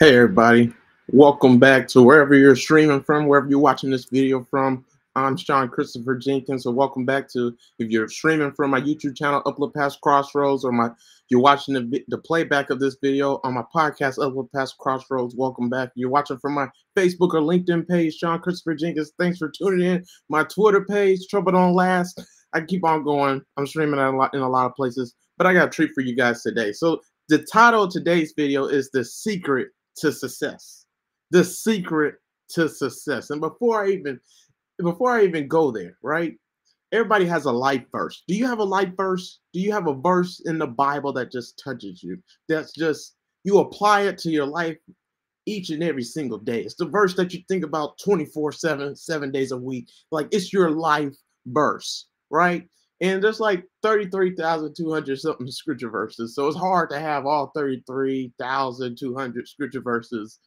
[0.00, 0.72] Hey everybody,
[1.08, 4.84] welcome back to wherever you're streaming from, wherever you're watching this video from.
[5.16, 9.42] I'm Sean Christopher Jenkins, so welcome back to if you're streaming from my YouTube channel,
[9.44, 10.90] Uplift Past Crossroads, or my
[11.30, 15.34] you're watching the, the playback of this video on my podcast, Uplift Past Crossroads.
[15.34, 15.90] Welcome back.
[15.96, 19.10] You're watching from my Facebook or LinkedIn page, Sean Christopher Jenkins.
[19.18, 20.04] Thanks for tuning in.
[20.28, 22.22] My Twitter page, Trouble Don't Last.
[22.52, 23.42] I keep on going.
[23.56, 26.02] I'm streaming a lot in a lot of places, but I got a treat for
[26.02, 26.70] you guys today.
[26.70, 29.70] So the title of today's video is The Secret
[30.00, 30.84] to success.
[31.30, 32.16] The secret
[32.50, 33.30] to success.
[33.30, 34.20] And before I even
[34.78, 36.34] before I even go there, right?
[36.92, 38.22] Everybody has a life verse.
[38.26, 39.40] Do you have a life verse?
[39.52, 42.16] Do you have a verse in the Bible that just touches you?
[42.48, 44.78] That's just you apply it to your life
[45.44, 46.62] each and every single day.
[46.62, 49.88] It's the verse that you think about 24/7, 7 days a week.
[50.10, 51.14] Like it's your life
[51.46, 52.68] verse, right?
[53.00, 56.34] And there's like 33,200 something scripture verses.
[56.34, 60.40] So it's hard to have all 33,200 scripture verses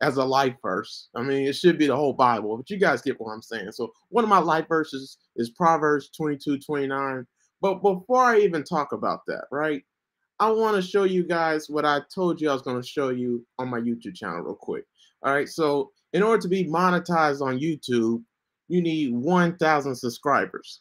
[0.00, 1.08] as a life verse.
[1.14, 3.72] I mean, it should be the whole Bible, but you guys get what I'm saying.
[3.72, 7.26] So one of my life verses is Proverbs 22, 29.
[7.60, 9.82] But before I even talk about that, right,
[10.40, 13.10] I want to show you guys what I told you I was going to show
[13.10, 14.84] you on my YouTube channel real quick.
[15.22, 18.22] All right, so in order to be monetized on YouTube,
[18.68, 20.80] you need 1,000 subscribers.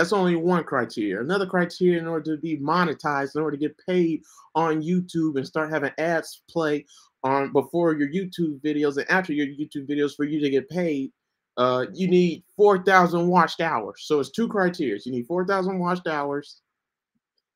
[0.00, 1.20] That's only one criteria.
[1.20, 4.22] Another criteria in order to be monetized, in order to get paid
[4.54, 6.86] on YouTube and start having ads play
[7.22, 11.12] on before your YouTube videos and after your YouTube videos for you to get paid,
[11.58, 14.04] uh, you need 4,000 watched hours.
[14.06, 14.98] So it's two criteria.
[15.04, 16.62] You need 4,000 watched hours,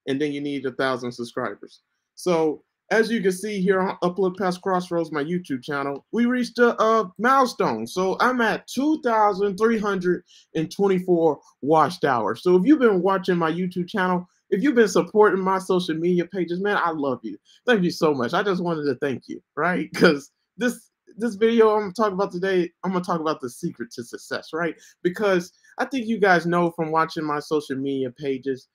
[0.06, 1.80] and then you need a thousand subscribers.
[2.14, 6.58] So as you can see here on Uplift Past Crossroads, my YouTube channel, we reached
[6.58, 7.86] a, a milestone.
[7.86, 12.42] So I'm at 2,324 watched hours.
[12.42, 16.26] So if you've been watching my YouTube channel, if you've been supporting my social media
[16.26, 17.38] pages, man, I love you.
[17.66, 18.34] Thank you so much.
[18.34, 19.88] I just wanted to thank you, right?
[19.92, 23.90] Because this this video I'm gonna talk about today, I'm gonna talk about the secret
[23.92, 24.74] to success, right?
[25.02, 28.68] Because I think you guys know from watching my social media pages,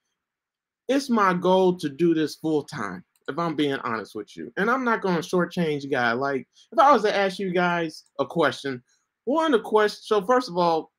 [0.88, 4.52] it's my goal to do this full time if I'm being honest with you.
[4.58, 6.18] And I'm not going to shortchange you guys.
[6.18, 8.82] Like, if I was to ask you guys a question,
[9.26, 10.92] one of the questions, so first of all,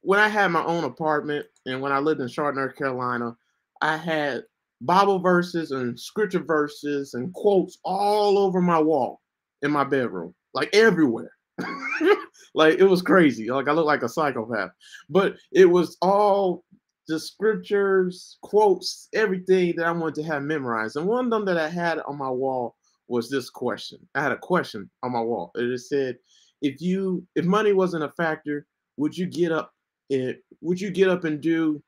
[0.00, 3.36] when I had my own apartment and when I lived in Charlotte, North Carolina,
[3.82, 4.42] I had
[4.80, 9.20] Bible verses and scripture verses and quotes all over my wall
[9.60, 11.30] in my bedroom, like everywhere.
[12.54, 13.48] like it was crazy.
[13.50, 14.70] Like I looked like a psychopath,
[15.08, 16.64] but it was all
[17.12, 20.96] the scriptures, quotes, everything that I wanted to have memorized.
[20.96, 22.74] And one of them that I had on my wall
[23.06, 23.98] was this question.
[24.14, 25.52] I had a question on my wall.
[25.54, 26.16] It said,
[26.62, 29.74] if you if money wasn't a factor, would you get up
[30.10, 31.82] and would you get up and do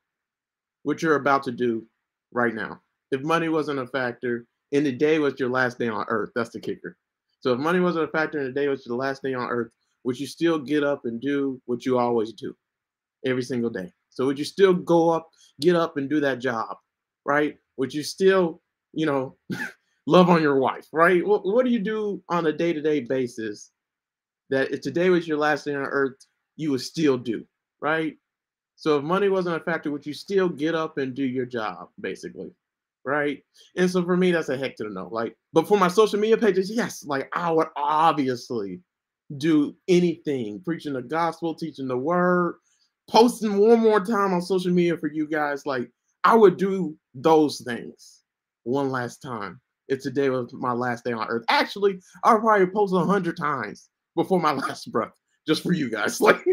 [0.83, 1.87] what you're about to do
[2.31, 2.79] right now?
[3.09, 6.51] If money wasn't a factor and the day was your last day on earth, that's
[6.51, 6.97] the kicker.
[7.39, 9.71] So if money wasn't a factor and the day was your last day on earth,
[10.03, 12.55] would you still get up and do what you always do
[13.25, 13.91] every single day?
[14.15, 15.29] So would you still go up,
[15.61, 16.77] get up and do that job,
[17.25, 17.57] right?
[17.77, 18.61] Would you still,
[18.93, 19.35] you know,
[20.07, 21.25] love on your wife, right?
[21.25, 23.71] What, what do you do on a day-to-day basis
[24.49, 26.15] that if today was your last day on earth,
[26.55, 27.45] you would still do,
[27.81, 28.15] right?
[28.77, 31.89] So if money wasn't a factor, would you still get up and do your job,
[31.99, 32.51] basically?
[33.03, 33.43] Right.
[33.75, 35.09] And so for me, that's a heck to the no.
[35.11, 38.79] Like, but for my social media pages, yes, like I would obviously
[39.37, 42.55] do anything, preaching the gospel, teaching the word,
[43.09, 45.65] posting one more time on social media for you guys.
[45.65, 45.91] Like
[46.23, 48.23] I would do those things
[48.63, 51.45] one last time if today was my last day on earth.
[51.49, 55.13] Actually, I'll probably post a hundred times before my last breath
[55.47, 56.19] just for you guys.
[56.21, 56.43] Like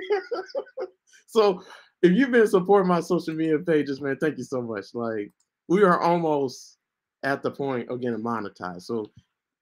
[1.26, 1.62] so
[2.02, 4.86] if you've been supporting my social media pages, man, thank you so much.
[4.92, 5.30] Like
[5.69, 6.76] we are almost
[7.22, 8.82] at the point of getting monetized.
[8.82, 9.10] So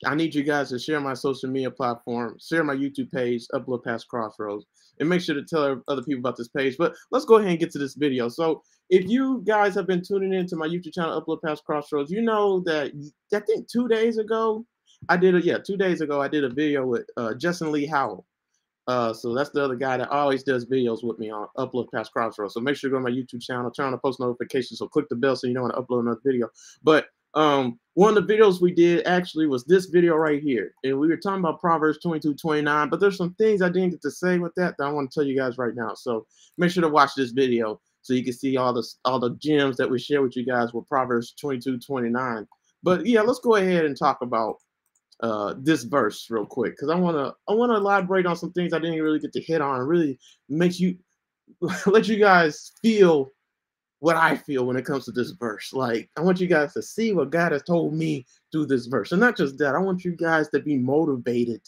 [0.05, 3.85] I need you guys to share my social media platform, share my YouTube page, uplift
[3.85, 4.65] past Crossroads,
[4.99, 6.77] and make sure to tell other people about this page.
[6.79, 8.29] But let's go ahead and get to this video.
[8.29, 12.23] So if you guys have been tuning into my YouTube channel, Uplift Past Crossroads, you
[12.23, 12.93] know that
[13.33, 14.65] I think two days ago,
[15.09, 17.87] I did a, Yeah, two days ago, I did a video with uh, Justin Lee
[17.87, 18.27] Howell.
[18.87, 22.13] Uh, so that's the other guy that always does videos with me on Uplift Past
[22.13, 22.55] Crossroads.
[22.55, 24.89] So make sure to go to my YouTube channel, turn on the post notifications, so
[24.89, 26.49] click the bell so you know when I upload another video.
[26.83, 30.73] But um, one of the videos we did actually was this video right here.
[30.85, 34.03] And we were talking about Proverbs 22, 29, but there's some things I didn't get
[34.03, 35.95] to say with that that I want to tell you guys right now.
[35.95, 39.37] So make sure to watch this video so you can see all the all the
[39.37, 42.47] gems that we share with you guys with Proverbs 22, 29.
[42.83, 44.57] But yeah, let's go ahead and talk about
[45.21, 48.53] uh, this verse real quick because I want to I want to elaborate on some
[48.53, 49.81] things I didn't really get to hit on.
[49.81, 50.19] Really
[50.49, 50.97] makes you
[51.87, 53.29] let you guys feel
[54.01, 55.73] what I feel when it comes to this verse.
[55.73, 59.13] Like, I want you guys to see what God has told me through this verse.
[59.13, 61.61] And not just that, I want you guys to be motivated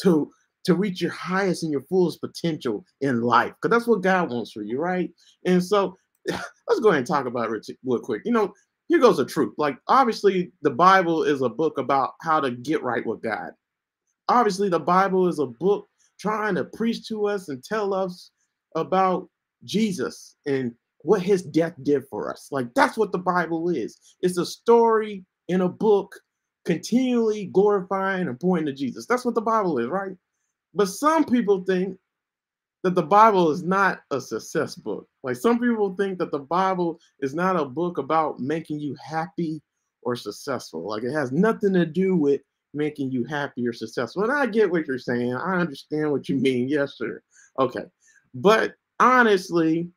[0.00, 0.30] to
[0.64, 4.50] to reach your highest and your fullest potential in life because that's what God wants
[4.50, 5.08] for you, right?
[5.44, 5.96] And so
[6.28, 8.22] let's go ahead and talk about it real quick.
[8.24, 8.52] You know,
[8.88, 9.54] here goes the truth.
[9.58, 13.52] Like, obviously, the Bible is a book about how to get right with God.
[14.28, 15.88] Obviously, the Bible is a book
[16.18, 18.32] trying to preach to us and tell us
[18.74, 19.28] about
[19.64, 20.74] Jesus and
[21.06, 22.48] what his death did for us.
[22.50, 23.98] Like, that's what the Bible is.
[24.20, 26.18] It's a story in a book
[26.64, 29.06] continually glorifying and pointing to Jesus.
[29.06, 30.16] That's what the Bible is, right?
[30.74, 31.96] But some people think
[32.82, 35.08] that the Bible is not a success book.
[35.22, 39.62] Like some people think that the Bible is not a book about making you happy
[40.02, 40.88] or successful.
[40.88, 42.40] Like it has nothing to do with
[42.74, 44.24] making you happy or successful.
[44.24, 45.34] And I get what you're saying.
[45.34, 46.68] I understand what you mean.
[46.68, 47.22] Yes, sir.
[47.60, 47.84] Okay.
[48.34, 49.88] But honestly,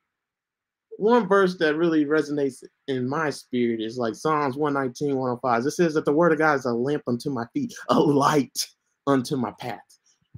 [1.00, 5.66] one verse that really resonates in my spirit is like Psalms 119, 105.
[5.66, 8.68] It says that the word of God is a lamp unto my feet, a light
[9.08, 9.80] unto my path.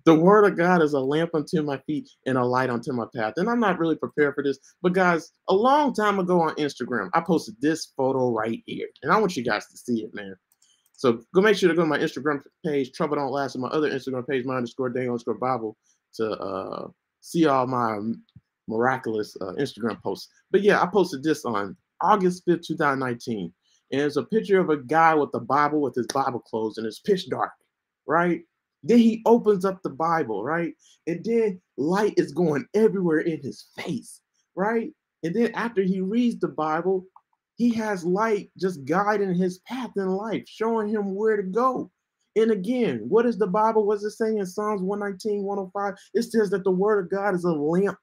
[0.06, 3.06] The word of God is a lamp unto my feet and a light unto my
[3.16, 3.34] path.
[3.38, 7.10] And I'm not really prepared for this, but guys, a long time ago on Instagram,
[7.14, 8.88] I posted this photo right here.
[9.04, 10.36] And I want you guys to see it, man.
[10.94, 13.70] So go make sure to go to my Instagram page, Trouble Don't Last, and my
[13.70, 15.76] other Instagram page, my underscore daily underscore Bible,
[16.16, 16.88] to uh,
[17.22, 18.00] see all my
[18.72, 20.30] miraculous uh, Instagram posts.
[20.50, 23.54] But yeah, I posted this on August 5th, 2019.
[23.92, 26.88] And it's a picture of a guy with the Bible with his Bible closed and
[26.88, 27.52] it's pitch dark,
[28.08, 28.42] right?
[28.84, 30.74] Then he opens up the Bible, right?
[31.08, 34.22] And then light is going everywhere in his face,
[34.56, 34.92] right?
[35.24, 37.06] And then after he reads the Bible,
[37.58, 41.92] he has light just guiding his path in life, showing him where to go.
[42.36, 43.86] And again, what is the Bible?
[43.86, 45.94] What's it saying in Psalms 119, 105?
[46.14, 47.98] It says that the word of God is a lamp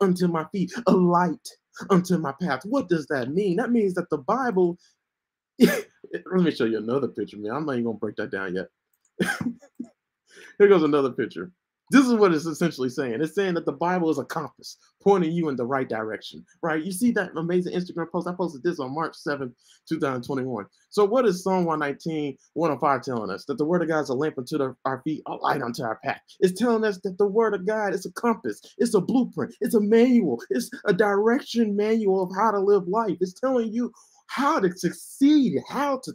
[0.00, 1.48] unto my feet, a light
[1.90, 2.62] unto my path.
[2.64, 3.56] What does that mean?
[3.56, 4.78] That means that the Bible,
[5.58, 5.84] let
[6.32, 7.52] me show you another picture, man.
[7.52, 8.68] I'm not even gonna break that down yet.
[10.58, 11.50] Here goes another picture.
[11.90, 13.20] This is what it's essentially saying.
[13.22, 16.84] It's saying that the Bible is a compass pointing you in the right direction, right?
[16.84, 18.26] You see that amazing Instagram post?
[18.26, 19.52] I posted this on March 7th,
[19.88, 20.66] 2021.
[20.90, 23.44] So, what is Psalm 119, 105 telling us?
[23.44, 25.84] That the word of God is a lamp unto the, our feet, a light unto
[25.84, 26.20] our path.
[26.40, 29.74] It's telling us that the word of God is a compass, it's a blueprint, it's
[29.74, 33.16] a manual, it's a direction manual of how to live life.
[33.20, 33.92] It's telling you
[34.26, 36.12] how to succeed, how to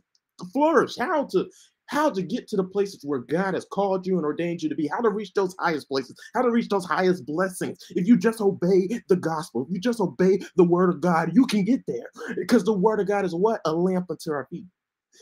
[0.51, 1.47] flourish, how to
[1.91, 4.75] how to get to the places where God has called you and ordained you to
[4.75, 7.79] be, how to reach those highest places, how to reach those highest blessings.
[7.89, 11.45] If you just obey the gospel, if you just obey the word of God, you
[11.45, 13.59] can get there because the word of God is what?
[13.65, 14.63] A lamp unto our feet.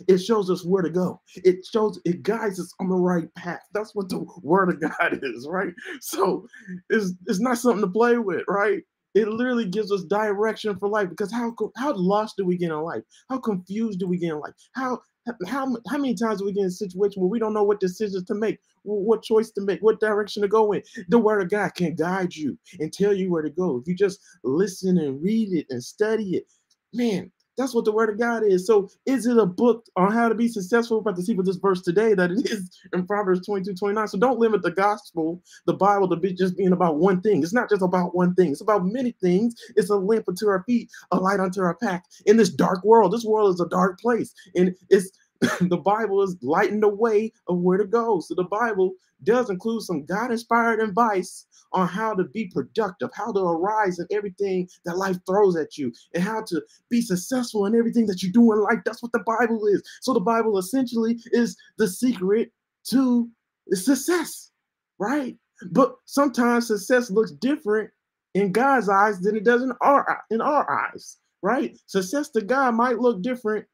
[0.07, 1.19] It shows us where to go.
[1.37, 3.61] It shows, it guides us on the right path.
[3.73, 5.73] That's what the word of God is, right?
[6.01, 6.47] So
[6.91, 8.83] it's, it's not something to play with, right?
[9.15, 12.81] It literally gives us direction for life because how how lost do we get in
[12.81, 13.03] life?
[13.29, 14.53] How confused do we get in life?
[14.73, 14.99] How
[15.45, 17.79] how, how many times do we get in a situation where we don't know what
[17.79, 20.81] decisions to make, what choice to make, what direction to go in?
[21.09, 23.77] The word of God can guide you and tell you where to go.
[23.77, 26.47] If you just listen and read it and study it,
[26.93, 28.65] man, that's what the word of God is.
[28.65, 30.97] So is it a book on how to be successful?
[30.97, 34.07] We're about to see with this verse today that it is in Proverbs 22, 29.
[34.07, 37.43] So don't limit the gospel, the Bible, to be just being about one thing.
[37.43, 38.51] It's not just about one thing.
[38.51, 39.55] It's about many things.
[39.75, 42.01] It's a lamp unto our feet, a light unto our path.
[42.25, 44.33] In this dark world, this world is a dark place.
[44.55, 45.11] And it's
[45.61, 48.19] the Bible is lighting the way of where to go.
[48.19, 48.93] So the Bible
[49.23, 54.67] does include some God-inspired advice on how to be productive, how to arise in everything
[54.85, 58.51] that life throws at you, and how to be successful in everything that you do
[58.51, 58.79] in life.
[58.85, 59.81] That's what the Bible is.
[60.01, 62.51] So the Bible essentially is the secret
[62.85, 63.29] to
[63.71, 64.51] success,
[64.97, 65.37] right?
[65.71, 67.91] But sometimes success looks different
[68.33, 71.77] in God's eyes than it does in our in our eyes, right?
[71.85, 73.65] Success to God might look different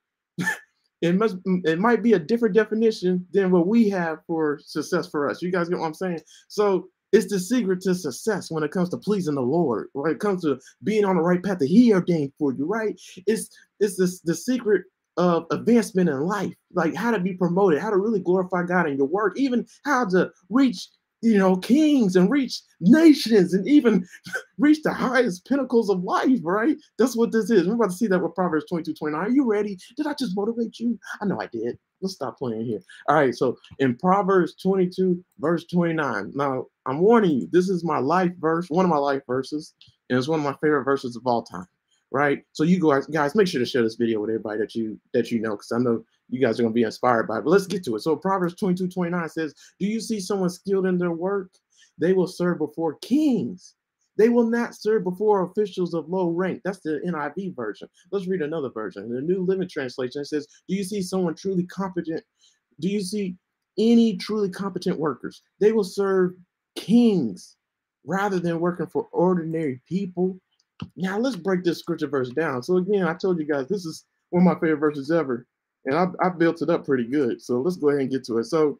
[1.05, 5.29] it must it might be a different definition than what we have for success for
[5.29, 5.41] us.
[5.41, 6.21] You guys get what I'm saying?
[6.47, 10.19] So it's the secret to success when it comes to pleasing the Lord, when it
[10.19, 12.99] comes to being on the right path that He ordained for you, right?
[13.27, 14.83] It's it's this the secret
[15.17, 18.97] of advancement in life, like how to be promoted, how to really glorify God in
[18.97, 20.89] your work, even how to reach
[21.21, 24.07] you know, kings and reach nations and even
[24.57, 26.77] reach the highest pinnacles of life, right?
[26.97, 27.67] That's what this is.
[27.67, 29.19] We're about to see that with Proverbs 22, 29.
[29.19, 29.77] Are you ready?
[29.97, 30.99] Did I just motivate you?
[31.21, 31.77] I know I did.
[32.01, 32.81] Let's stop playing here.
[33.07, 36.33] All right, so in Proverbs 22, verse 29.
[36.35, 39.73] Now, I'm warning you, this is my life verse, one of my life verses,
[40.09, 41.67] and it's one of my favorite verses of all time
[42.11, 42.43] right?
[42.53, 45.31] So you guys, guys, make sure to share this video with everybody that you that
[45.31, 47.43] you know, because I know you guys are gonna be inspired by it.
[47.43, 48.01] But let's get to it.
[48.01, 51.51] So Proverbs 22, 29 says, Do you see someone skilled in their work?
[51.97, 53.75] They will serve before kings.
[54.17, 56.61] They will not serve before officials of low rank.
[56.63, 57.89] That's the NIV version.
[58.11, 59.13] Let's read another version.
[59.13, 62.23] The New Living Translation says, Do you see someone truly competent?
[62.79, 63.35] Do you see
[63.77, 65.41] any truly competent workers?
[65.59, 66.33] They will serve
[66.75, 67.57] kings
[68.05, 70.39] rather than working for ordinary people.
[70.95, 72.63] Now let's break this scripture verse down.
[72.63, 75.45] So again, I told you guys this is one of my favorite verses ever,
[75.85, 77.41] and I, I built it up pretty good.
[77.41, 78.45] So let's go ahead and get to it.
[78.45, 78.79] So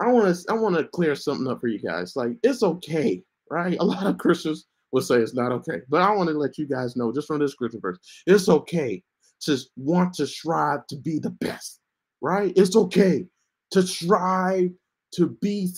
[0.00, 2.16] I want to I want to clear something up for you guys.
[2.16, 3.76] Like it's okay, right?
[3.78, 6.66] A lot of Christians will say it's not okay, but I want to let you
[6.66, 9.02] guys know just from this scripture verse, it's okay
[9.40, 11.80] to want to strive to be the best,
[12.20, 12.52] right?
[12.56, 13.26] It's okay
[13.72, 14.70] to strive
[15.14, 15.68] to be.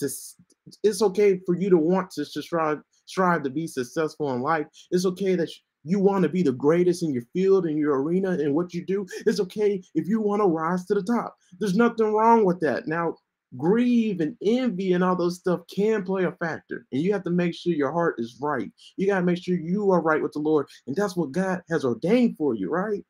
[0.83, 4.67] It's okay for you to want to strive strive to be successful in life.
[4.91, 5.49] It's okay that
[5.87, 8.85] you want to be the greatest in your field, in your arena, in what you
[8.85, 9.05] do.
[9.25, 11.35] It's okay if you want to rise to the top.
[11.59, 12.87] There's nothing wrong with that.
[12.87, 13.15] Now,
[13.55, 16.85] grieve and envy and all those stuff can play a factor.
[16.91, 18.69] And you have to make sure your heart is right.
[18.97, 20.67] You got to make sure you are right with the Lord.
[20.85, 23.03] And that's what God has ordained for you, right?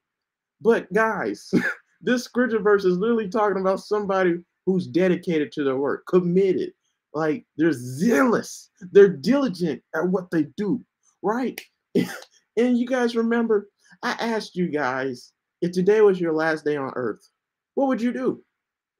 [0.61, 1.51] But guys,
[2.01, 6.73] this scripture verse is literally talking about somebody who's dedicated to their work, committed.
[7.13, 10.83] Like they're zealous, they're diligent at what they do,
[11.23, 11.59] right?
[12.57, 13.69] and you guys remember,
[14.03, 17.29] I asked you guys if today was your last day on earth,
[17.75, 18.43] what would you do?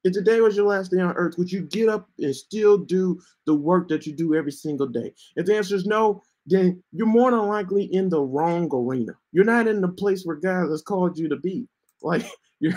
[0.04, 3.20] If today was your last day on earth, would you get up and still do
[3.46, 5.12] the work that you do every single day?
[5.36, 9.12] If the answer is no, then you're more than likely in the wrong arena.
[9.32, 11.66] You're not in the place where God has called you to be.
[12.00, 12.24] Like
[12.60, 12.74] you're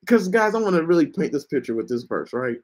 [0.00, 2.58] because guys, I want to really paint this picture with this verse, right?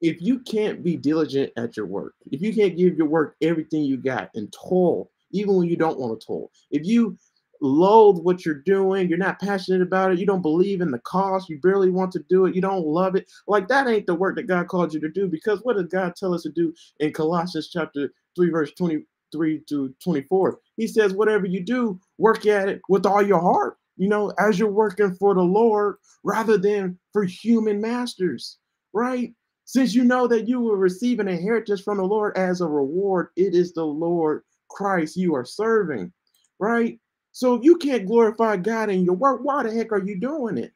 [0.00, 3.82] If you can't be diligent at your work, if you can't give your work everything
[3.82, 7.16] you got and toil, even when you don't want to toil, if you
[7.60, 11.48] loathe what you're doing, you're not passionate about it, you don't believe in the cost,
[11.48, 14.36] you barely want to do it, you don't love it, like that ain't the work
[14.36, 15.28] that God called you to do.
[15.28, 19.94] Because what did God tell us to do in Colossians chapter 3, verse 23 to
[20.02, 20.58] 24?
[20.76, 24.58] He says, Whatever you do, work at it with all your heart you know, as
[24.58, 28.58] you're working for the Lord rather than for human masters,
[28.92, 29.32] right?
[29.66, 33.28] Since you know that you will receive an inheritance from the Lord as a reward,
[33.36, 34.42] it is the Lord
[34.74, 36.12] Christ you are serving,
[36.58, 36.98] right?
[37.32, 40.58] So if you can't glorify God in your work, why the heck are you doing
[40.58, 40.72] it?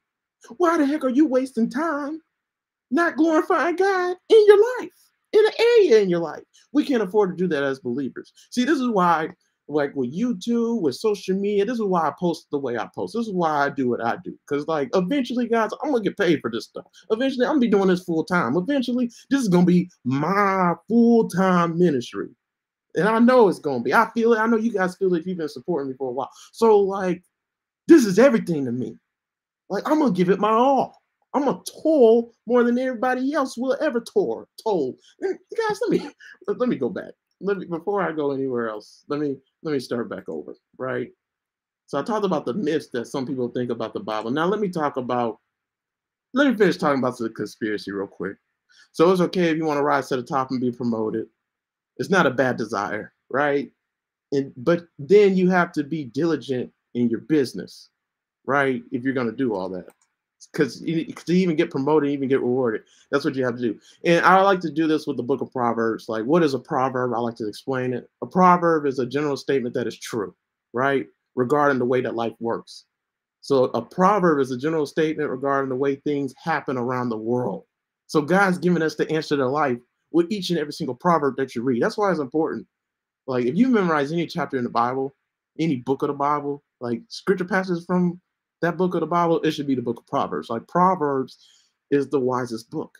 [0.56, 2.20] Why the heck are you wasting time
[2.90, 4.90] not glorifying God in your life,
[5.32, 6.42] in an area in your life?
[6.72, 8.32] We can't afford to do that as believers.
[8.50, 9.28] See, this is why
[9.68, 11.64] like with YouTube, with social media.
[11.64, 13.14] This is why I post the way I post.
[13.14, 14.36] This is why I do what I do.
[14.46, 16.86] Because like eventually, guys, I'm gonna get paid for this stuff.
[17.10, 18.56] Eventually, I'm gonna be doing this full time.
[18.56, 22.28] Eventually, this is gonna be my full time ministry.
[22.98, 23.94] And I know it's gonna be.
[23.94, 24.38] I feel it.
[24.38, 26.30] I know you guys feel it if you've been supporting me for a while.
[26.52, 27.22] So like,
[27.86, 28.98] this is everything to me.
[29.70, 31.00] Like I'm gonna give it my all.
[31.34, 34.46] I'm gonna toil more than everybody else will ever toil.
[34.62, 34.94] Toil.
[35.20, 36.10] And guys, let me
[36.46, 39.78] let me go back let me before I go anywhere else, let me let me
[39.78, 41.08] start back over, right?
[41.86, 44.30] So I talked about the myths that some people think about the Bible.
[44.30, 45.38] Now let me talk about
[46.34, 48.36] let me finish talking about the conspiracy real quick.
[48.92, 51.26] So it's okay if you want to rise to the top and be promoted.
[51.98, 53.70] It's not a bad desire, right?
[54.32, 57.88] And but then you have to be diligent in your business,
[58.46, 58.82] right?
[58.92, 59.88] If you're going to do all that
[60.52, 63.78] because to even get promoted, even get rewarded, that's what you have to do.
[64.04, 66.08] And I like to do this with the book of Proverbs.
[66.08, 67.12] Like, what is a proverb?
[67.14, 68.08] I like to explain it.
[68.22, 70.34] A proverb is a general statement that is true,
[70.72, 71.06] right?
[71.34, 72.84] Regarding the way that life works.
[73.40, 77.64] So a proverb is a general statement regarding the way things happen around the world.
[78.06, 79.78] So God's giving us the answer to life
[80.10, 81.82] with each and every single proverb that you read.
[81.82, 82.66] That's why it's important.
[83.26, 85.14] Like if you memorize any chapter in the Bible,
[85.58, 88.20] any book of the Bible, like scripture passages from
[88.62, 90.50] that book of the Bible, it should be the book of Proverbs.
[90.50, 91.46] Like Proverbs
[91.90, 92.96] is the wisest book.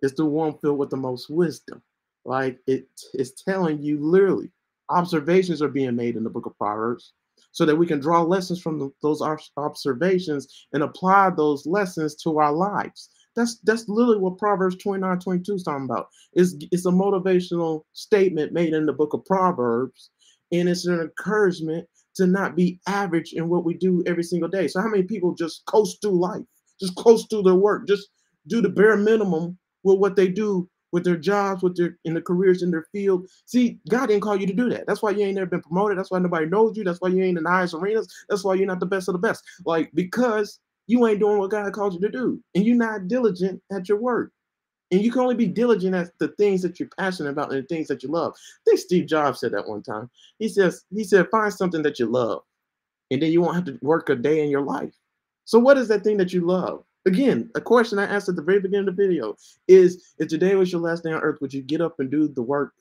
[0.00, 1.82] It's the one filled with the most wisdom.
[2.24, 4.50] Like it is telling you literally,
[4.90, 7.12] observations are being made in the book of Proverbs
[7.52, 9.22] so that we can draw lessons from the, those
[9.56, 13.10] observations and apply those lessons to our lives.
[13.38, 16.08] That's that's literally what Proverbs 29, 22 is talking about.
[16.32, 20.10] It's, it's a motivational statement made in the book of Proverbs,
[20.50, 24.66] and it's an encouragement to not be average in what we do every single day.
[24.66, 26.42] So how many people just coast through life,
[26.80, 28.08] just coast through their work, just
[28.48, 32.20] do the bare minimum with what they do with their jobs, with their in the
[32.20, 33.28] careers in their field.
[33.46, 34.88] See, God didn't call you to do that.
[34.88, 35.96] That's why you ain't never been promoted.
[35.96, 36.82] That's why nobody knows you.
[36.82, 38.12] That's why you ain't in the highest arenas.
[38.28, 39.44] That's why you're not the best of the best.
[39.64, 43.62] Like because you ain't doing what God called you to do, and you're not diligent
[43.70, 44.32] at your work.
[44.90, 47.66] And you can only be diligent at the things that you're passionate about and the
[47.66, 48.32] things that you love.
[48.34, 50.08] I think Steve Jobs said that one time.
[50.38, 52.42] He says, he said, find something that you love,
[53.10, 54.94] and then you won't have to work a day in your life.
[55.44, 56.84] So, what is that thing that you love?
[57.06, 60.54] Again, a question I asked at the very beginning of the video is if today
[60.56, 62.72] was your last day on earth, would you get up and do the work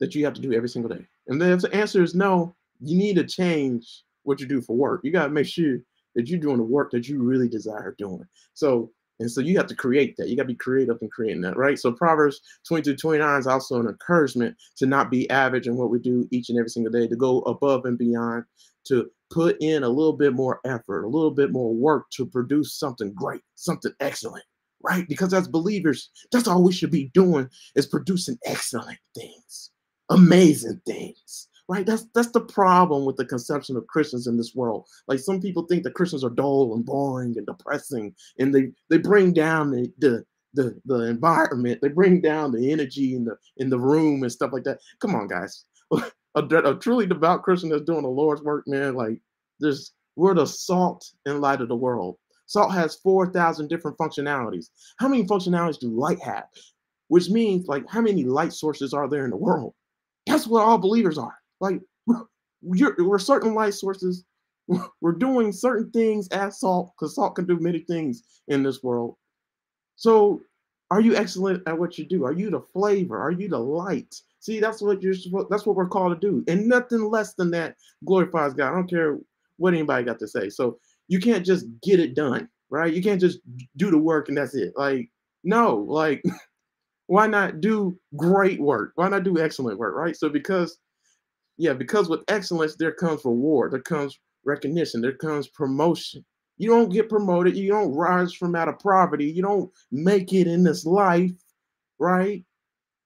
[0.00, 1.06] that you have to do every single day?
[1.28, 4.76] And then if the answer is no, you need to change what you do for
[4.76, 5.00] work.
[5.04, 5.78] You got to make sure
[6.14, 8.24] that you're doing the work that you really desire doing.
[8.54, 8.90] So,
[9.20, 10.28] and so you have to create that.
[10.28, 11.78] You got to be creative in creating that, right?
[11.78, 15.98] So Proverbs 22, 29 is also an encouragement to not be average in what we
[15.98, 18.44] do each and every single day, to go above and beyond,
[18.86, 22.74] to put in a little bit more effort, a little bit more work to produce
[22.74, 24.44] something great, something excellent,
[24.82, 25.06] right?
[25.08, 29.70] Because as believers, that's all we should be doing is producing excellent things,
[30.10, 31.86] amazing things right?
[31.86, 34.86] That's that's the problem with the conception of Christians in this world.
[35.08, 38.98] Like some people think that Christians are dull and boring and depressing, and they they
[38.98, 43.70] bring down the the the, the environment, they bring down the energy in the in
[43.70, 44.80] the room and stuff like that.
[45.00, 45.64] Come on, guys.
[45.92, 46.02] a,
[46.34, 48.94] a truly devout Christian that's doing the Lord's work, man.
[48.94, 49.20] Like
[49.60, 52.16] there's we're the salt and light of the world.
[52.46, 54.66] Salt has 4,000 different functionalities.
[54.98, 56.44] How many functionalities do light have?
[57.08, 59.72] Which means, like, how many light sources are there in the world?
[60.26, 61.34] That's what all believers are.
[61.62, 61.80] Like
[62.62, 64.24] we're, certain light sources.
[65.00, 69.16] We're doing certain things as salt because salt can do many things in this world.
[69.96, 70.40] So,
[70.90, 72.24] are you excellent at what you do?
[72.24, 73.18] Are you the flavor?
[73.18, 74.14] Are you the light?
[74.38, 75.14] See, that's what you're.
[75.50, 78.70] That's what we're called to do, and nothing less than that glorifies God.
[78.70, 79.18] I don't care
[79.56, 80.48] what anybody got to say.
[80.48, 80.78] So
[81.08, 82.92] you can't just get it done, right?
[82.92, 83.38] You can't just
[83.76, 84.72] do the work and that's it.
[84.76, 85.10] Like,
[85.44, 86.22] no, like,
[87.06, 88.92] why not do great work?
[88.94, 90.16] Why not do excellent work, right?
[90.16, 90.78] So because
[91.56, 96.24] yeah, because with excellence, there comes reward, there comes recognition, there comes promotion.
[96.58, 100.46] You don't get promoted, you don't rise from out of poverty, you don't make it
[100.46, 101.32] in this life,
[101.98, 102.44] right?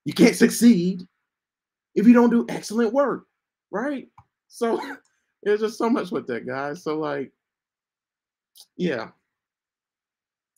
[0.05, 1.03] You can't succeed
[1.95, 3.25] if you don't do excellent work,
[3.71, 4.07] right?
[4.47, 4.79] So
[5.43, 6.83] there's just so much with that, guys.
[6.83, 7.31] So, like,
[8.75, 9.09] yeah,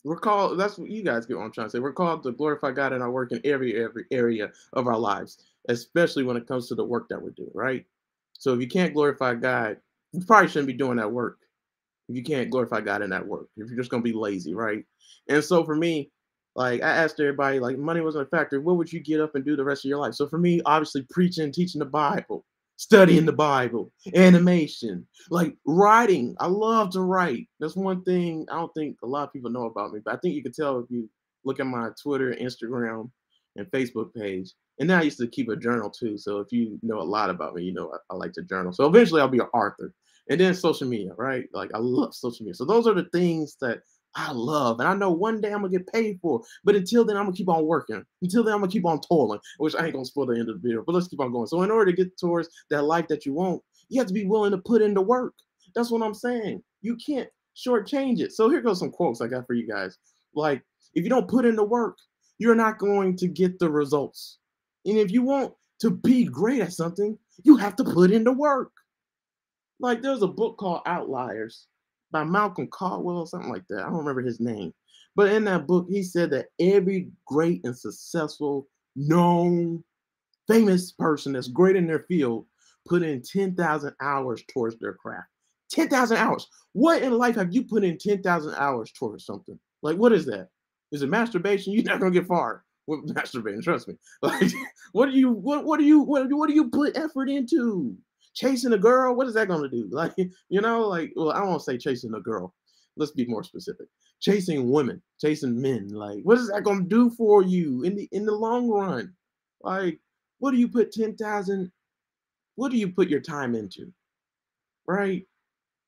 [0.04, 0.58] we're called.
[0.58, 1.78] That's what you guys get what I'm trying to say.
[1.78, 5.38] We're called to glorify God in our work in every every area of our lives,
[5.68, 7.50] especially when it comes to the work that we do.
[7.54, 7.84] Right.
[8.38, 9.76] So if you can't glorify God,
[10.12, 11.38] you probably shouldn't be doing that work.
[12.08, 14.84] If you can't glorify God in that work, if you're just gonna be lazy, right?
[15.28, 16.10] And so for me,
[16.56, 18.60] like I asked everybody, like money wasn't a factor.
[18.60, 20.14] What would you get up and do the rest of your life?
[20.14, 22.44] So for me, obviously preaching, teaching the Bible,
[22.76, 26.34] studying the Bible, animation, like writing.
[26.40, 27.48] I love to write.
[27.60, 30.16] That's one thing I don't think a lot of people know about me, but I
[30.16, 31.08] think you can tell if you
[31.44, 33.10] look at my Twitter, Instagram,
[33.56, 34.52] and Facebook page.
[34.80, 36.18] And then I used to keep a journal too.
[36.18, 38.72] So if you know a lot about me, you know I, I like to journal.
[38.72, 39.94] So eventually I'll be an author.
[40.28, 41.44] And then social media, right?
[41.52, 42.54] Like I love social media.
[42.54, 43.82] So those are the things that
[44.14, 44.80] I love.
[44.80, 46.42] And I know one day I'm gonna get paid for.
[46.64, 48.04] But until then, I'm gonna keep on working.
[48.22, 50.60] Until then, I'm gonna keep on toiling, which I ain't gonna spoil the end of
[50.60, 51.46] the video, but let's keep on going.
[51.46, 54.24] So in order to get towards that life that you want, you have to be
[54.24, 55.34] willing to put in the work.
[55.74, 56.62] That's what I'm saying.
[56.80, 58.32] You can't shortchange it.
[58.32, 59.98] So here goes some quotes I got for you guys.
[60.34, 60.62] Like,
[60.94, 61.98] if you don't put in the work,
[62.38, 64.38] you're not going to get the results.
[64.84, 68.32] And if you want to be great at something, you have to put in the
[68.32, 68.72] work.
[69.78, 71.66] Like there's a book called Outliers
[72.10, 73.80] by Malcolm Caldwell something like that.
[73.80, 74.74] I don't remember his name.
[75.16, 79.82] But in that book, he said that every great and successful, known,
[80.46, 82.46] famous person that's great in their field
[82.86, 85.28] put in 10,000 hours towards their craft.
[85.70, 86.48] 10,000 hours.
[86.72, 89.58] What in life have you put in 10,000 hours towards something?
[89.82, 90.48] Like, what is that?
[90.92, 91.72] Is it masturbation?
[91.74, 93.62] You're not going to get far with masturbating.
[93.62, 93.94] Trust me.
[94.22, 94.50] Like,
[94.92, 97.96] what do you, what, what do you, what, what do you put effort into?
[98.34, 99.88] chasing a girl, what is that to do?
[99.92, 102.54] Like, you know, like, well, I won't say chasing a girl.
[102.96, 103.86] Let's be more specific.
[104.20, 105.88] Chasing women, chasing men.
[105.88, 109.14] Like, what is that to do for you in the in the long run?
[109.62, 110.00] Like,
[110.38, 111.70] what do you put ten thousand?
[112.56, 113.92] What do you put your time into?
[114.86, 115.26] Right,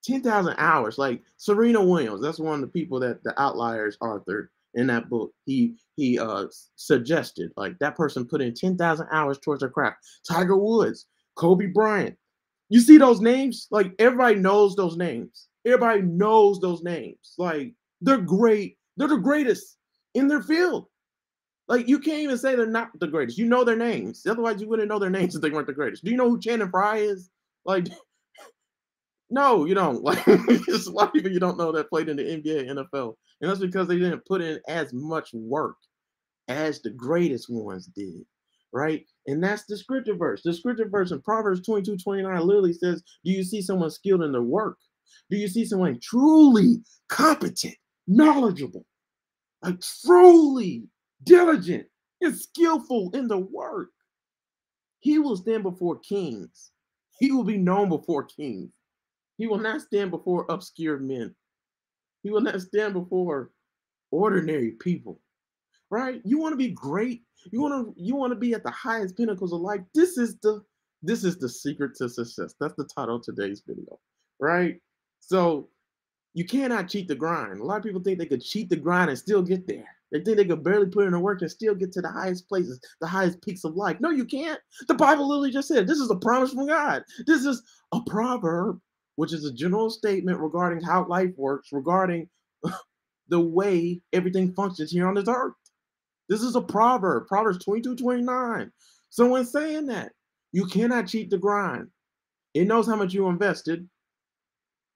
[0.03, 0.97] ten thousand hours.
[0.97, 5.33] Like Serena Williams, that's one of the people that the Outliers authored in that book.
[5.45, 9.99] He he uh suggested like that person put in ten thousand hours towards their craft.
[10.29, 11.07] Tiger Woods,
[11.37, 12.17] Kobe Bryant,
[12.69, 13.69] you see those names?
[13.71, 15.49] Like everybody knows those names.
[15.67, 17.35] Everybody knows those names.
[17.37, 18.79] Like they're great.
[18.97, 19.77] They're the greatest
[20.15, 20.87] in their field.
[21.69, 23.39] Like you can't even say they're not the greatest.
[23.39, 24.27] You know their names.
[24.27, 26.05] Otherwise, you wouldn't know their names if they weren't the greatest.
[26.05, 27.31] Do you know who Channing Frye is?
[27.65, 27.89] Like,
[29.31, 30.03] no, you don't.
[30.05, 33.15] Like, there's a lot of people you don't know that played in the NBA, NFL,
[33.43, 35.77] and that's because they didn't put in as much work
[36.49, 38.25] as the greatest ones did
[38.73, 39.05] right?
[39.27, 40.43] And that's the scripture verse.
[40.43, 44.33] The scripture verse in Proverbs 22 29 literally says, Do you see someone skilled in
[44.33, 44.79] their work?
[45.31, 47.75] Do you see someone truly competent,
[48.07, 48.87] knowledgeable,
[49.63, 50.85] like truly
[51.25, 51.87] diligent
[52.21, 53.91] and skillful in the work?
[55.01, 56.71] He will stand before kings.
[57.19, 58.71] He will be known before kings.
[59.37, 61.35] He will not stand before obscure men.
[62.23, 63.51] He will not stand before
[64.11, 65.21] ordinary people.
[65.91, 66.21] right?
[66.25, 67.23] You want to be great.
[67.53, 69.81] You want to you want to be at the highest pinnacles of life.
[69.95, 70.63] This is the
[71.03, 72.55] this is the secret to success.
[72.61, 73.99] That's the title of today's video,
[74.41, 74.81] right?
[75.21, 75.69] So
[76.35, 77.61] you cannot cheat the grind.
[77.61, 79.89] A lot of people think they could cheat the grind and still get there.
[80.13, 82.49] They think they could barely put in the work and still get to the highest
[82.49, 83.99] places, the highest peaks of life.
[84.01, 84.61] No, you can't.
[84.89, 87.05] The Bible literally just said this is a promise from God.
[87.27, 88.81] This is a proverb,
[89.17, 92.29] which is a general statement regarding how life works, regarding
[93.29, 95.55] the way everything functions here on this earth.
[96.29, 98.73] This is a proverb, Proverbs 22 29.
[99.11, 100.13] So, when saying that,
[100.53, 101.89] you cannot cheat the grind.
[102.55, 103.89] It knows how much you invested.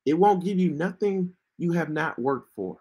[0.05, 2.79] It won't give you nothing you have not worked for.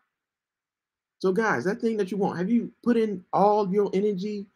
[1.19, 4.47] So, guys, that thing that you want, have you put in all your energy,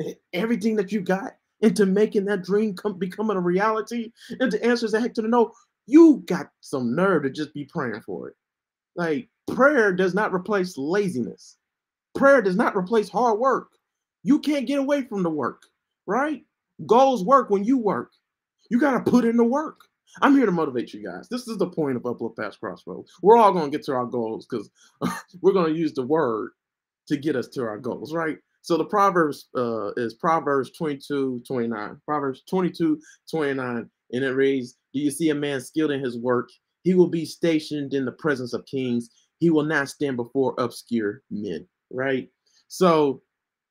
[0.00, 4.12] eh, everything that you got into making that dream come becoming a reality?
[4.40, 5.52] And the answer is a heck to the no.
[5.88, 8.36] You got some nerve to just be praying for it.
[8.94, 11.56] Like prayer does not replace laziness.
[12.14, 13.68] Prayer does not replace hard work.
[14.22, 15.62] You can't get away from the work,
[16.06, 16.44] right?
[16.86, 18.12] Goals work when you work.
[18.70, 19.80] You got to put in the work.
[20.20, 21.28] I'm here to motivate you guys.
[21.30, 23.10] This is the point of Uplift Past Crossroads.
[23.22, 24.70] We're all going to get to our goals because
[25.40, 26.50] we're going to use the word
[27.06, 28.38] to get us to our goals, right?
[28.62, 32.00] So the Proverbs uh, is Proverbs 22, 29.
[32.04, 33.88] Proverbs 22, 29.
[34.12, 36.48] And it reads, Do you see a man skilled in his work?
[36.82, 39.10] He will be stationed in the presence of kings.
[39.38, 42.28] He will not stand before obscure men, right?
[42.68, 43.22] So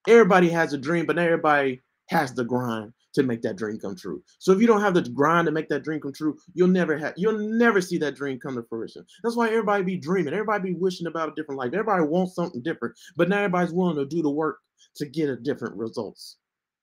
[0.07, 3.95] everybody has a dream, but not everybody has the grind to make that dream come
[3.95, 4.23] true.
[4.39, 6.97] So if you don't have the grind to make that dream come true, you'll never
[6.97, 9.05] have you'll never see that dream come to fruition.
[9.23, 11.73] That's why everybody be dreaming, everybody be wishing about a different life.
[11.73, 14.59] Everybody wants something different, but not everybody's willing to do the work
[14.97, 16.37] to get a different results.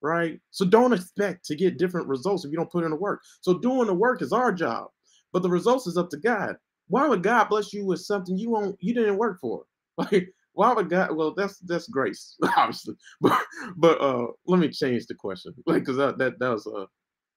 [0.04, 0.38] Right?
[0.50, 3.22] So don't expect to get different results if you don't put in the work.
[3.40, 4.88] So doing the work is our job,
[5.32, 6.56] but the results is up to God.
[6.88, 9.64] Why would God bless you with something you won't you didn't work for?
[9.96, 11.14] Like why would God?
[11.14, 12.94] Well, that's that's grace, obviously.
[13.20, 13.40] But
[13.76, 16.86] but uh, let me change the question, like because that, that that was a,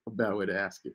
[0.06, 0.94] a bad way to ask it.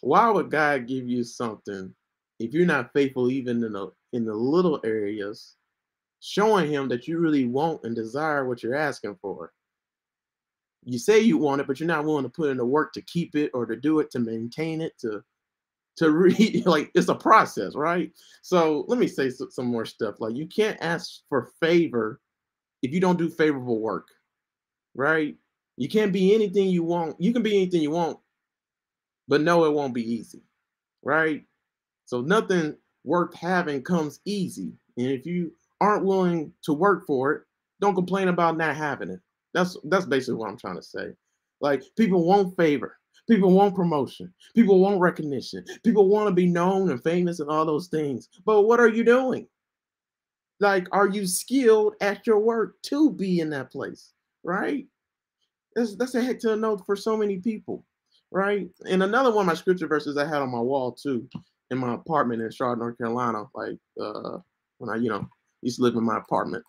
[0.00, 1.94] Why would God give you something
[2.40, 5.54] if you're not faithful even in the in the little areas,
[6.20, 9.52] showing Him that you really want and desire what you're asking for?
[10.84, 13.02] You say you want it, but you're not willing to put in the work to
[13.02, 15.22] keep it or to do it to maintain it to
[15.96, 18.10] to read like it's a process right?
[18.42, 22.20] So let me say some more stuff like you can't ask for favor
[22.82, 24.08] if you don't do favorable work
[24.94, 25.36] right?
[25.76, 28.18] You can't be anything you want you can be anything you want
[29.28, 30.42] but no it won't be easy
[31.02, 31.44] right?
[32.06, 37.42] So nothing worth having comes easy and if you aren't willing to work for it
[37.80, 39.20] don't complain about not having it
[39.54, 41.12] that's that's basically what i'm trying to say
[41.60, 44.32] like people won't favor People want promotion.
[44.54, 45.64] People want recognition.
[45.82, 48.28] People want to be known and famous and all those things.
[48.44, 49.46] But what are you doing?
[50.60, 54.12] Like, are you skilled at your work to be in that place?
[54.42, 54.86] Right?
[55.74, 57.84] That's that's a heck to a note for so many people,
[58.30, 58.68] right?
[58.88, 61.28] And another one of my scripture verses I had on my wall too,
[61.70, 64.38] in my apartment in Charlotte, North Carolina, like uh
[64.78, 65.26] when I, you know,
[65.62, 66.62] used to live in my apartment,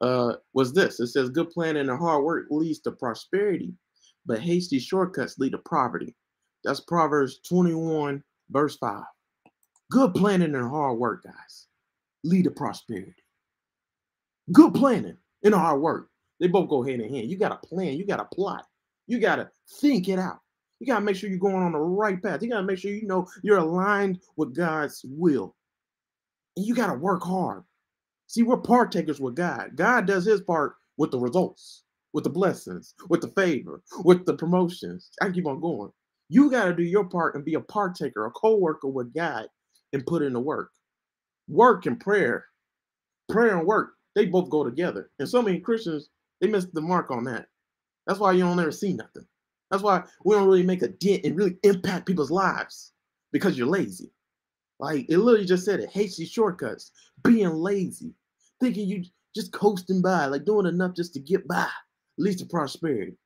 [0.00, 1.00] uh, was this.
[1.00, 3.74] It says, Good planning and hard work leads to prosperity,
[4.26, 6.14] but hasty shortcuts lead to poverty.
[6.64, 9.02] That's Proverbs 21, verse 5.
[9.90, 11.66] Good planning and hard work, guys,
[12.24, 13.14] lead to prosperity.
[14.52, 17.30] Good planning and hard work, they both go hand in hand.
[17.30, 18.66] You got to plan, you got to plot,
[19.06, 20.40] you got to think it out.
[20.80, 22.40] You got to make sure you're going on the right path.
[22.40, 25.56] You got to make sure you know you're aligned with God's will.
[26.56, 27.64] And you got to work hard.
[28.28, 29.72] See, we're partakers with God.
[29.74, 34.34] God does his part with the results with the blessings, with the favor, with the
[34.34, 35.10] promotions.
[35.20, 35.90] I keep on going.
[36.28, 39.46] You got to do your part and be a partaker, a co-worker with God
[39.92, 40.70] and put in the work.
[41.48, 42.46] Work and prayer.
[43.28, 45.10] Prayer and work, they both go together.
[45.18, 46.08] And so many Christians,
[46.40, 47.46] they miss the mark on that.
[48.06, 49.26] That's why you don't ever see nothing.
[49.70, 52.92] That's why we don't really make a dent and really impact people's lives
[53.32, 54.10] because you're lazy.
[54.80, 56.92] Like it literally just said it hates shortcuts,
[57.24, 58.14] being lazy,
[58.60, 61.68] thinking you just coasting by, like doing enough just to get by
[62.18, 63.16] leads to prosperity.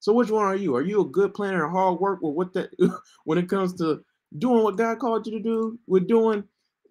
[0.00, 0.74] So which one are you?
[0.74, 2.70] Are you a good planner and hard work with what that
[3.24, 4.04] when it comes to
[4.38, 5.78] doing what God called you to do?
[5.86, 6.44] We're doing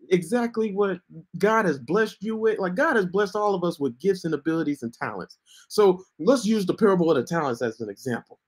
[0.10, 0.99] exactly what
[1.38, 2.60] God has blessed you with.
[2.60, 5.38] Like God has blessed all of us with gifts and abilities and talents.
[5.67, 8.39] So let's use the parable of the talents as an example.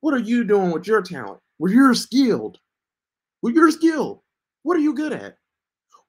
[0.00, 1.40] What are you doing with your talent?
[1.58, 2.58] Where you're skilled?
[3.40, 4.20] Where you're skilled?
[4.68, 5.38] What are you good at?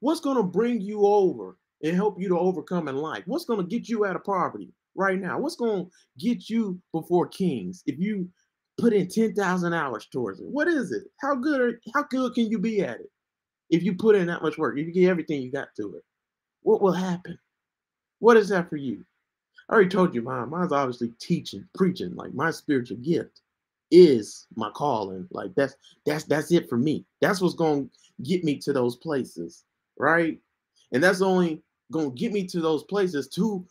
[0.02, 3.24] What's going to bring you over and help you to overcome in life?
[3.26, 4.74] What's going to get you out of poverty?
[5.00, 5.40] right now?
[5.40, 8.30] What's going to get you before kings if you
[8.78, 10.48] put in 10,000 hours towards it?
[10.48, 11.04] What is it?
[11.22, 13.10] How good are, how good can you be at it?
[13.70, 16.04] If you put in that much work, if you get everything you got to it,
[16.62, 17.40] what will happen?
[18.20, 19.06] What is that for you?
[19.70, 20.50] I already told you mine.
[20.50, 22.16] Mine's obviously teaching, preaching.
[22.16, 23.42] Like my spiritual gift
[23.92, 25.28] is my calling.
[25.32, 27.06] Like that's that's that's it for me.
[27.22, 27.86] That's what's gonna
[28.24, 29.64] get me to those places,
[29.98, 30.40] right?
[30.92, 33.66] And that's only gonna get me to those places to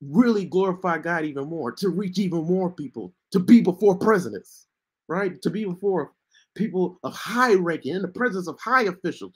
[0.00, 4.66] really glorify God even more, to reach even more people, to be before presidents,
[5.08, 5.40] right?
[5.42, 6.12] To be before
[6.54, 9.32] people of high ranking in the presence of high officials.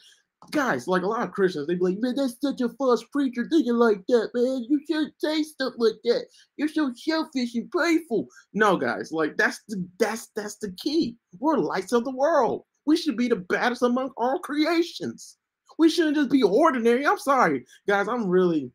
[0.52, 3.48] Guys, like a lot of Christians, they be like, man, that's such a false preacher
[3.50, 4.64] thinking like that, man.
[4.68, 6.26] You shouldn't say stuff like that.
[6.56, 8.28] You're so selfish and prideful.
[8.54, 11.16] No, guys, like that's the that's that's the key.
[11.40, 12.62] We're lights of the world.
[12.88, 15.36] We should be the baddest among all creations.
[15.78, 17.06] We shouldn't just be ordinary.
[17.06, 18.08] I'm sorry, guys.
[18.08, 18.72] I'm really,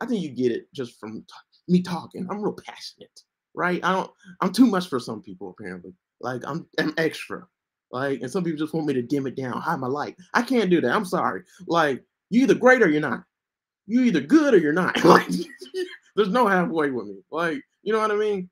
[0.00, 1.24] I think you get it just from
[1.66, 2.28] me talking.
[2.30, 3.84] I'm real passionate, right?
[3.84, 4.10] I don't.
[4.40, 5.92] I'm too much for some people apparently.
[6.20, 7.44] Like I'm, I'm extra.
[7.90, 10.16] Like, and some people just want me to dim it down, hide my light.
[10.32, 10.94] I can't do that.
[10.94, 11.42] I'm sorry.
[11.66, 13.24] Like, you either great or you're not.
[13.88, 14.94] You either good or you're not.
[15.04, 15.26] Like,
[16.14, 17.16] there's no halfway with me.
[17.32, 18.48] Like, you know what I mean?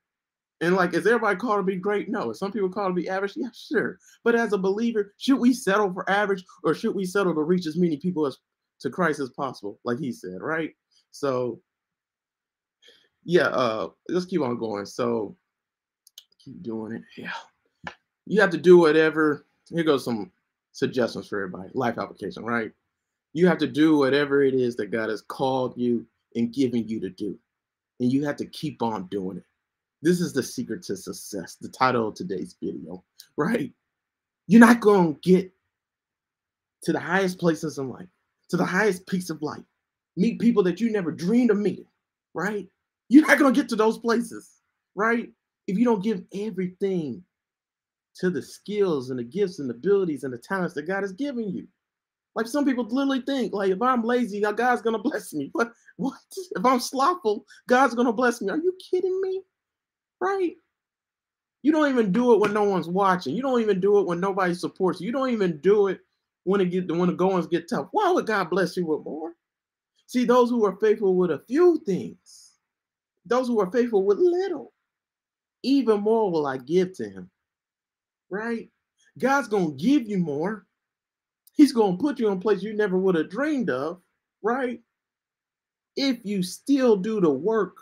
[0.61, 2.09] And like, is everybody called to be great?
[2.09, 2.31] No.
[2.31, 3.35] Is some people called to be average?
[3.37, 3.99] Yeah, sure.
[4.25, 7.67] But as a believer, should we settle for average or should we settle to reach
[7.67, 8.39] as many people as
[8.81, 9.79] to Christ as possible?
[9.85, 10.75] Like he said, right?
[11.13, 11.61] So
[13.25, 14.87] yeah, uh, let's keep on going.
[14.87, 15.37] So
[16.45, 17.03] keep doing it.
[17.17, 17.33] Yeah
[18.29, 19.47] you have to do whatever.
[19.71, 20.31] Here goes some
[20.73, 21.71] suggestions for everybody.
[21.75, 22.71] Life application, right?
[23.33, 27.01] You have to do whatever it is that God has called you and given you
[27.01, 27.39] to do.
[28.01, 29.45] And you have to keep on doing it.
[30.03, 33.03] This is the secret to success, the title of today's video,
[33.37, 33.73] right?
[34.47, 35.53] You're not going to get
[36.83, 38.09] to the highest places in life,
[38.51, 39.65] to the highest peaks of life,
[40.17, 41.89] meet people that you never dreamed of meeting,
[42.35, 42.69] right?
[43.09, 44.61] You're not going to get to those places,
[44.95, 45.31] right?
[45.67, 47.25] If you don't give everything
[48.21, 51.13] to the skills and the gifts and the abilities and the talents that God has
[51.13, 51.67] given you.
[52.35, 55.51] Like some people literally think, like, if I'm lazy, God's gonna bless me.
[55.53, 55.73] What?
[55.97, 56.19] What?
[56.55, 58.51] If I'm slothful, God's gonna bless me.
[58.51, 59.43] Are you kidding me?
[60.21, 60.57] Right?
[61.63, 63.35] You don't even do it when no one's watching.
[63.35, 65.07] You don't even do it when nobody supports you.
[65.07, 66.01] You don't even do it
[66.45, 67.89] when it get when the goings get tough.
[67.93, 69.33] Why would God bless you with more?
[70.07, 72.53] See, those who are faithful with a few things,
[73.27, 74.73] those who are faithful with little,
[75.63, 77.31] even more will I give to him
[78.31, 78.69] right?
[79.19, 80.67] God's to give you more.
[81.55, 84.01] He's to put you in a place you never would have dreamed of,
[84.43, 84.81] right?
[85.97, 87.77] If you still do the work,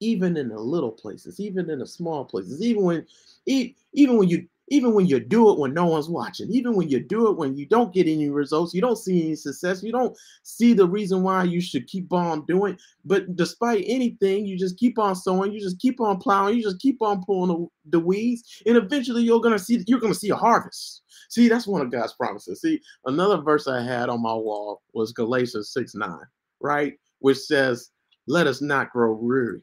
[0.00, 3.06] even in the little places, even in the small places, even when,
[3.46, 7.00] even when you even when you do it when no one's watching, even when you
[7.00, 10.16] do it when you don't get any results, you don't see any success, you don't
[10.44, 12.78] see the reason why you should keep on doing.
[13.04, 16.78] But despite anything, you just keep on sowing, you just keep on plowing, you just
[16.78, 20.36] keep on pulling the, the weeds, and eventually you're gonna see you're gonna see a
[20.36, 21.02] harvest.
[21.28, 22.60] See, that's one of God's promises.
[22.60, 26.18] See, another verse I had on my wall was Galatians 6 9,
[26.60, 26.94] right?
[27.18, 27.90] Which says,
[28.28, 29.62] Let us not grow weary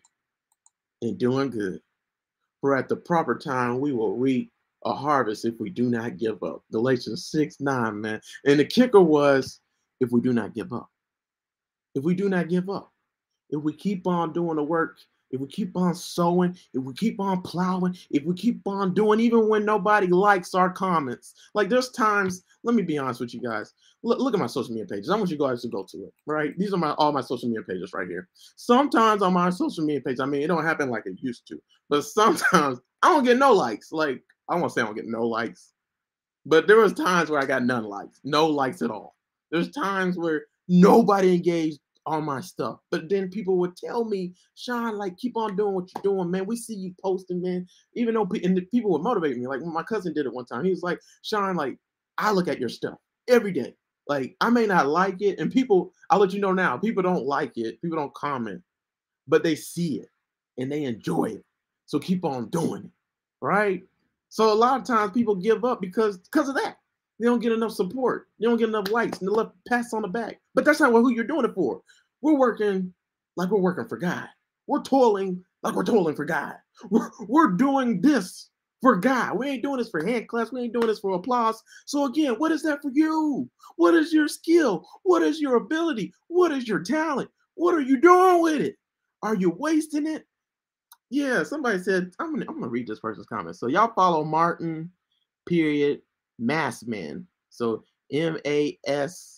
[1.01, 1.79] in doing good,
[2.62, 4.51] for at the proper time we will reap
[4.86, 6.63] a harvest if we do not give up.
[6.71, 8.21] Galatians 6 9, man.
[8.45, 9.60] And the kicker was
[9.99, 10.89] if we do not give up.
[11.95, 12.91] If we do not give up,
[13.49, 14.97] if we keep on doing the work,
[15.32, 19.20] if we keep on sowing, if we keep on plowing, if we keep on doing,
[19.20, 21.34] even when nobody likes our comments.
[21.54, 23.74] Like there's times, let me be honest with you guys.
[24.04, 25.10] Look, look at my social media pages.
[25.10, 26.58] I want you guys to go to it, right?
[26.58, 28.30] These are my all my social media pages right here.
[28.56, 31.62] Sometimes on my social media page, I mean, it don't happen like it used to,
[31.90, 33.92] but sometimes I don't get no likes.
[33.92, 35.74] Like I won't say I don't get no likes,
[36.46, 39.16] but there was times where I got none likes, no likes at all.
[39.52, 44.98] There's times where nobody engaged on my stuff, but then people would tell me, Sean,
[44.98, 46.46] like keep on doing what you're doing, man.
[46.46, 47.67] We see you posting, man.
[47.96, 50.63] Even though and people would motivate me, like my cousin did it one time.
[50.63, 51.78] He was like, Sean, like
[52.17, 53.76] I look at your stuff every day.
[54.08, 57.26] Like I may not like it, and people, I'll let you know now, people don't
[57.26, 58.62] like it, people don't comment,
[59.28, 60.10] but they see it
[60.58, 61.43] and they enjoy it.
[61.88, 62.91] So keep on doing it,
[63.41, 63.84] right?
[64.30, 66.78] So a lot of times people give up because because of that.
[67.20, 68.28] They don't get enough support.
[68.39, 70.39] They don't get enough likes and they left pats on the back.
[70.58, 71.84] But that's not what who you're doing it for.
[72.22, 72.91] We're working
[73.36, 74.28] like we're working for God.
[74.65, 76.56] We're toiling like we're toiling for God.
[76.89, 78.50] We're, we're doing this
[78.82, 79.38] for God.
[79.38, 80.52] We ain't doing this for hand claps.
[80.52, 81.62] We ain't doing this for applause.
[81.86, 83.48] So again, what is that for you?
[83.76, 84.84] What is your skill?
[85.04, 86.12] What is your ability?
[86.26, 87.30] What is your talent?
[87.54, 88.78] What are you doing with it?
[89.22, 90.26] Are you wasting it?
[91.12, 93.58] Yeah, somebody said I'm gonna I'm gonna read this person's comment.
[93.58, 94.89] So y'all follow Martin,
[95.48, 96.02] period,
[96.39, 97.28] Massman.
[97.52, 99.37] So M A S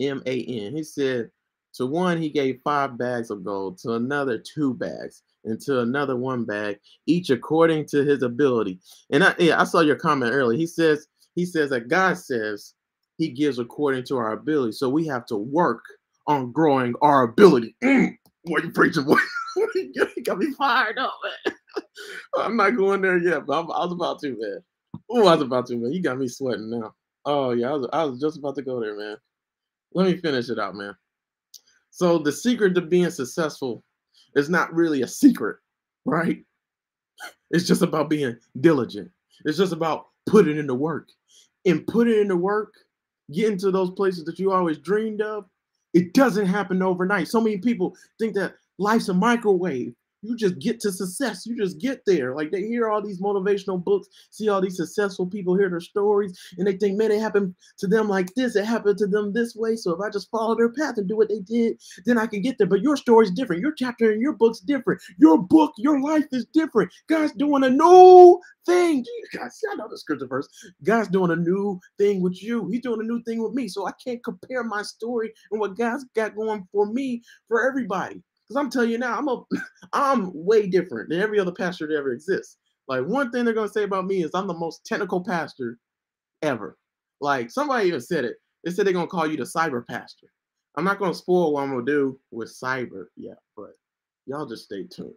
[0.00, 0.76] M A N.
[0.76, 1.30] He said
[1.74, 6.16] to one he gave five bags of gold, to another two bags, and to another
[6.16, 8.80] one bag, each according to his ability.
[9.10, 10.58] And I yeah, I saw your comment earlier.
[10.58, 12.74] He says he says that God says
[13.16, 14.72] he gives according to our ability.
[14.72, 15.84] So we have to work
[16.26, 17.76] on growing our ability.
[17.84, 18.16] Mm,
[18.52, 19.18] what you preaching, boy?
[19.74, 19.92] you
[20.24, 21.12] got me fired up,
[21.44, 21.54] man.
[22.36, 24.60] I'm not going there yet, but I'm, i was about to, man.
[25.10, 25.92] Oh, I was about to, man.
[25.92, 26.94] You got me sweating now.
[27.24, 29.16] Oh yeah, I was, I was just about to go there, man.
[29.94, 30.94] Let me finish it out, man.
[31.90, 33.82] So the secret to being successful
[34.36, 35.56] is not really a secret,
[36.04, 36.44] right?
[37.50, 39.10] It's just about being diligent.
[39.44, 41.08] It's just about putting in the work.
[41.64, 42.72] And putting in the work,
[43.32, 45.46] getting to those places that you always dreamed of,
[45.94, 47.28] it doesn't happen overnight.
[47.28, 51.46] So many people think that life's a microwave you just get to success.
[51.46, 52.34] You just get there.
[52.34, 56.38] Like they hear all these motivational books, see all these successful people hear their stories,
[56.58, 58.56] and they think, man, it happened to them like this.
[58.56, 59.76] It happened to them this way.
[59.76, 62.42] So if I just follow their path and do what they did, then I can
[62.42, 62.66] get there.
[62.66, 63.62] But your story's different.
[63.62, 65.00] Your chapter in your book's different.
[65.18, 66.92] Your book, your life is different.
[67.08, 69.04] God's doing a new thing.
[69.32, 70.48] Guys, I know the scripture verse.
[70.82, 72.68] God's doing a new thing with you.
[72.68, 73.68] He's doing a new thing with me.
[73.68, 78.22] So I can't compare my story and what God's got going for me for everybody.
[78.48, 79.42] Because I'm telling you now, I'm a
[79.92, 82.56] I'm way different than every other pastor that ever exists.
[82.88, 85.78] Like one thing they're gonna say about me is I'm the most technical pastor
[86.42, 86.78] ever.
[87.20, 88.36] Like somebody even said it.
[88.64, 90.28] They said they're gonna call you the cyber pastor.
[90.76, 93.72] I'm not gonna spoil what I'm gonna do with cyber yet, but
[94.26, 95.14] y'all just stay tuned.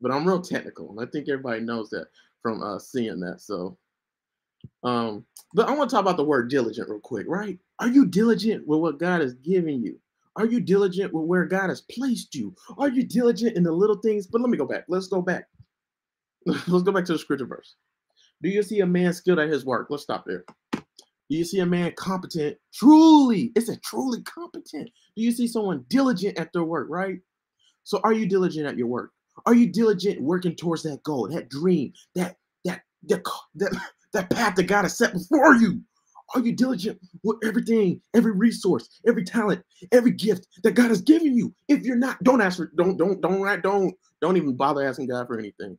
[0.00, 2.06] But I'm real technical, and I think everybody knows that
[2.40, 3.40] from uh, seeing that.
[3.40, 3.76] So,
[4.82, 7.58] um, but I want to talk about the word diligent real quick, right?
[7.78, 9.98] Are you diligent with what God has given you?
[10.36, 12.54] Are you diligent with where God has placed you?
[12.78, 14.26] Are you diligent in the little things?
[14.26, 14.84] But let me go back.
[14.88, 15.44] Let's go back.
[16.46, 17.76] Let's go back to the scripture verse.
[18.42, 19.88] Do you see a man skilled at his work?
[19.90, 20.44] Let's stop there.
[20.72, 22.56] Do you see a man competent?
[22.74, 24.90] Truly, it's a truly competent.
[25.16, 27.20] Do you see someone diligent at their work, right?
[27.84, 29.12] So are you diligent at your work?
[29.46, 33.22] Are you diligent working towards that goal, that dream, that that that
[33.54, 35.80] that, that path that God has set before you?
[36.34, 41.36] Are you diligent with everything, every resource, every talent, every gift that God has given
[41.36, 41.54] you?
[41.68, 45.26] If you're not, don't ask for, don't, don't, don't, don't, don't even bother asking God
[45.26, 45.78] for anything.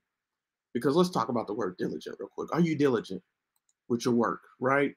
[0.74, 2.54] Because let's talk about the word diligent real quick.
[2.54, 3.22] Are you diligent
[3.90, 4.94] with your work, right?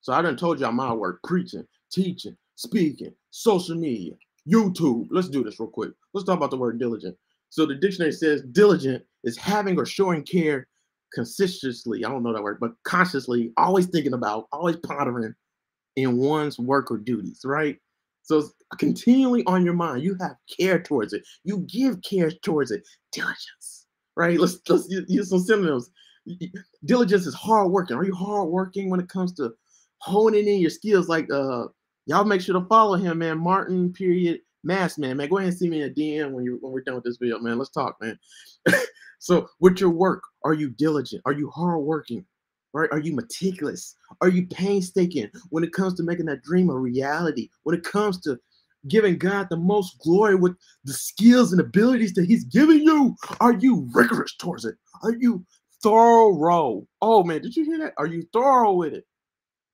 [0.00, 4.12] So I done told y'all my work, preaching, teaching, speaking, social media,
[4.50, 5.08] YouTube.
[5.10, 5.92] Let's do this real quick.
[6.14, 7.16] Let's talk about the word diligent.
[7.50, 10.68] So the dictionary says diligent is having or showing care
[11.12, 15.34] consistently, I don't know that word, but consciously, always thinking about, always pondering
[15.96, 17.76] in one's work or duties, right?
[18.22, 20.04] So continually on your mind.
[20.04, 21.22] You have care towards it.
[21.44, 22.86] You give care towards it.
[23.12, 24.38] Diligence, right?
[24.38, 25.90] Let's let's use some synonyms.
[26.84, 27.96] Diligence is hard working.
[27.96, 29.52] Are you hard working when it comes to
[29.98, 31.08] honing in your skills?
[31.08, 31.64] Like uh,
[32.06, 33.38] y'all make sure to follow him, man.
[33.38, 35.28] Martin period Mass man, man.
[35.28, 37.16] Go ahead and see me in a DM when you when we're done with this
[37.16, 37.58] video, man.
[37.58, 38.18] Let's talk, man.
[39.18, 41.22] so with your work, are you diligent?
[41.24, 42.24] Are you hardworking?
[42.72, 42.90] Right?
[42.92, 43.96] Are you meticulous?
[44.20, 47.48] Are you painstaking when it comes to making that dream a reality?
[47.64, 48.38] When it comes to
[48.88, 53.16] giving God the most glory with the skills and abilities that He's giving you?
[53.40, 54.76] Are you rigorous towards it?
[55.02, 55.44] Are you
[55.82, 56.86] thorough?
[57.00, 57.94] Oh man, did you hear that?
[57.98, 59.04] Are you thorough with it?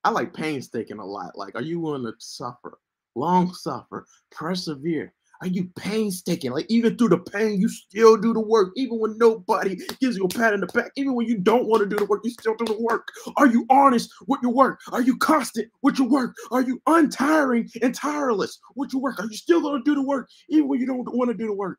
[0.03, 1.37] I like painstaking a lot.
[1.37, 2.79] Like, are you willing to suffer?
[3.17, 5.13] Long suffer, persevere.
[5.41, 6.51] Are you painstaking?
[6.51, 10.25] Like even through the pain, you still do the work, even when nobody gives you
[10.25, 12.31] a pat in the back, even when you don't want to do the work, you
[12.31, 13.07] still do the work.
[13.35, 14.79] Are you honest with your work?
[14.91, 16.35] Are you constant with your work?
[16.49, 19.19] Are you untiring and tireless with your work?
[19.19, 21.47] Are you still going to do the work even when you don't want to do
[21.47, 21.77] the work?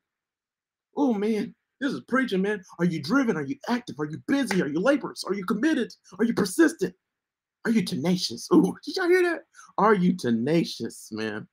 [0.96, 2.62] Oh man, this is preaching, man.
[2.79, 3.37] Are you driven?
[3.37, 3.96] Are you active?
[3.98, 4.62] Are you busy?
[4.62, 5.24] Are you laborious?
[5.24, 5.92] Are you committed?
[6.20, 6.94] Are you persistent?
[7.68, 8.48] Are you tenacious?
[8.50, 9.40] Ooh, did y'all hear that?
[9.76, 11.46] Are you tenacious, man?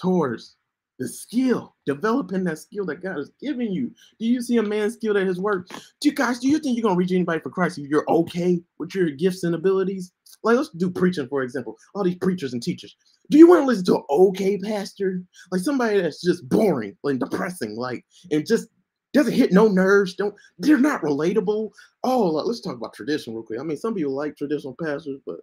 [0.00, 0.54] Towards
[1.00, 3.90] the skill, developing that skill that God has given you.
[4.20, 5.68] Do you see a man skilled at his work?
[5.68, 8.62] Do you guys, do you think you're gonna reach anybody for Christ if you're okay
[8.78, 10.12] with your gifts and abilities?
[10.44, 11.76] Like, let's do preaching, for example.
[11.96, 12.94] All these preachers and teachers.
[13.28, 15.22] Do you want to listen to an okay pastor?
[15.50, 18.68] Like somebody that's just boring and depressing, like, and just
[19.16, 20.14] doesn't hit no nerves.
[20.14, 21.70] Don't they're not relatable.
[22.04, 23.60] Oh, let's talk about tradition real quick.
[23.60, 25.36] I mean, some people like traditional pastors, but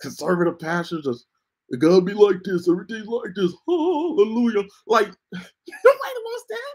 [0.00, 1.26] conservative pastors just
[1.68, 2.68] it gotta be like this.
[2.68, 3.52] Everything's like this.
[3.68, 4.64] Hallelujah.
[4.86, 6.74] Like nobody wants that.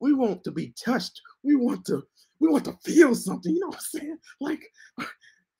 [0.00, 1.20] We want to be touched.
[1.42, 2.02] We want to.
[2.40, 3.54] We want to feel something.
[3.54, 4.18] You know what I'm saying?
[4.40, 4.62] Like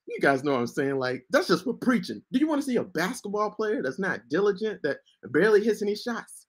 [0.06, 0.96] you guys know what I'm saying.
[0.96, 2.22] Like that's just for preaching.
[2.32, 4.98] Do you want to see a basketball player that's not diligent, that
[5.30, 6.46] barely hits any shots,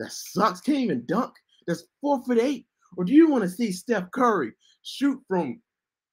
[0.00, 1.32] that sucks, can't even dunk,
[1.66, 2.66] that's four foot eight,
[2.96, 5.60] or do you want to see Steph Curry shoot from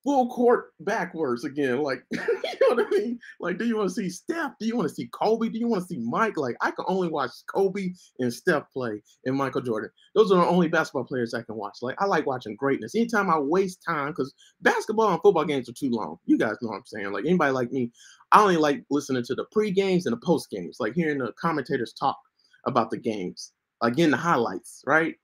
[0.04, 1.82] full court backwards again?
[1.82, 2.20] Like, you
[2.62, 3.20] know what I mean?
[3.40, 4.54] Like, do you want to see Steph?
[4.60, 5.50] Do you want to see Kobe?
[5.50, 6.38] Do you want to see Mike?
[6.38, 9.90] Like, I can only watch Kobe and Steph play and Michael Jordan.
[10.16, 11.80] Those are the only basketball players I can watch.
[11.82, 12.96] Like, I like watching greatness.
[12.96, 16.18] Anytime I waste time, because basketball and football games are too long.
[16.26, 17.12] You guys know what I'm saying.
[17.12, 17.92] Like, anybody like me,
[18.32, 21.34] I only like listening to the pre games and the post games, like hearing the
[21.34, 22.18] commentators talk
[22.66, 25.16] about the games, again, the highlights, right?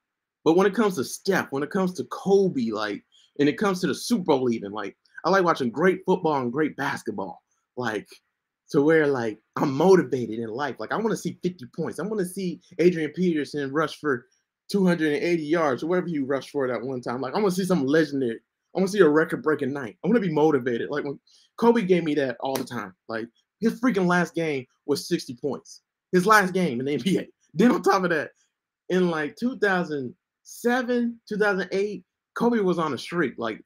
[0.44, 3.04] But when it comes to Steph, when it comes to Kobe, like,
[3.40, 6.52] and it comes to the Super Bowl, even like, I like watching great football and
[6.52, 7.44] great basketball,
[7.78, 8.08] like,
[8.72, 10.78] to where like I'm motivated in life.
[10.80, 12.00] Like, I want to see 50 points.
[12.00, 14.28] I want to see Adrian Peterson rush for
[14.72, 17.22] 280 yards or whatever you rushed for that one time.
[17.22, 18.40] Like, I want to see something legendary.
[18.76, 19.98] I want to see a record-breaking night.
[20.04, 20.90] I want to be motivated.
[20.90, 21.20] Like when
[21.58, 22.94] Kobe gave me that all the time.
[23.08, 23.28] Like
[23.60, 25.82] his freaking last game was 60 points.
[26.12, 27.28] His last game in the NBA.
[27.56, 28.32] Then on top of that,
[28.90, 29.36] in like
[30.46, 32.04] 2007, 2008,
[32.36, 33.34] Kobe was on a streak.
[33.38, 33.62] Like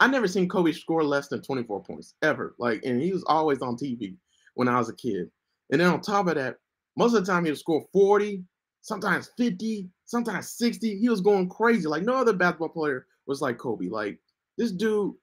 [0.00, 2.54] I never seen Kobe score less than 24 points ever.
[2.58, 4.16] Like, and he was always on TV
[4.54, 5.30] when I was a kid.
[5.70, 6.56] And then on top of that,
[6.96, 8.44] most of the time he would score 40,
[8.82, 10.98] sometimes 50, sometimes 60.
[10.98, 11.86] He was going crazy.
[11.86, 13.88] Like no other basketball player was like Kobe.
[13.88, 14.18] Like
[14.58, 15.14] this dude,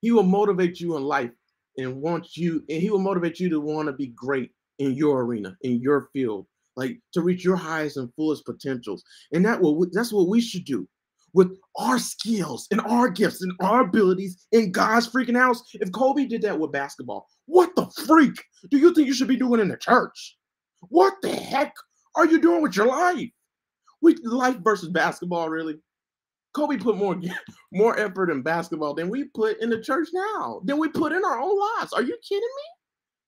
[0.00, 1.30] he will motivate you in life
[1.78, 5.24] and want you, and he will motivate you to want to be great in your
[5.24, 6.46] arena, in your field,
[6.76, 9.02] like to reach your highest and fullest potentials.
[9.32, 10.88] And that will that's what we should do
[11.32, 15.62] with our skills and our gifts and our abilities in God's freaking house.
[15.74, 19.36] If Kobe did that with basketball, what the freak do you think you should be
[19.36, 20.36] doing in the church?
[20.88, 21.74] What the heck
[22.14, 23.28] are you doing with your life?
[24.00, 25.76] We life versus basketball, really.
[26.54, 27.20] Kobe put more
[27.72, 31.24] more effort in basketball than we put in the church now, than we put in
[31.24, 31.92] our own lives.
[31.92, 32.64] Are you kidding me?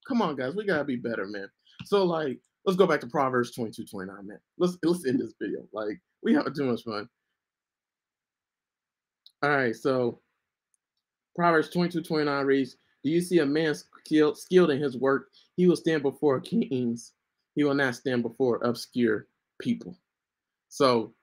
[0.06, 1.48] Come on, guys, we gotta be better, man.
[1.84, 4.38] So like, let's go back to Proverbs 22, 29, man.
[4.58, 5.60] Let's let's end this video.
[5.72, 7.08] Like, we have too much fun.
[9.42, 10.20] All right, so
[11.36, 15.28] Proverbs 22, 29 reads, Do you see a man skilled, skilled in his work?
[15.56, 17.12] He will stand before kings.
[17.54, 19.26] He will not stand before obscure
[19.60, 19.96] people.
[20.68, 21.14] So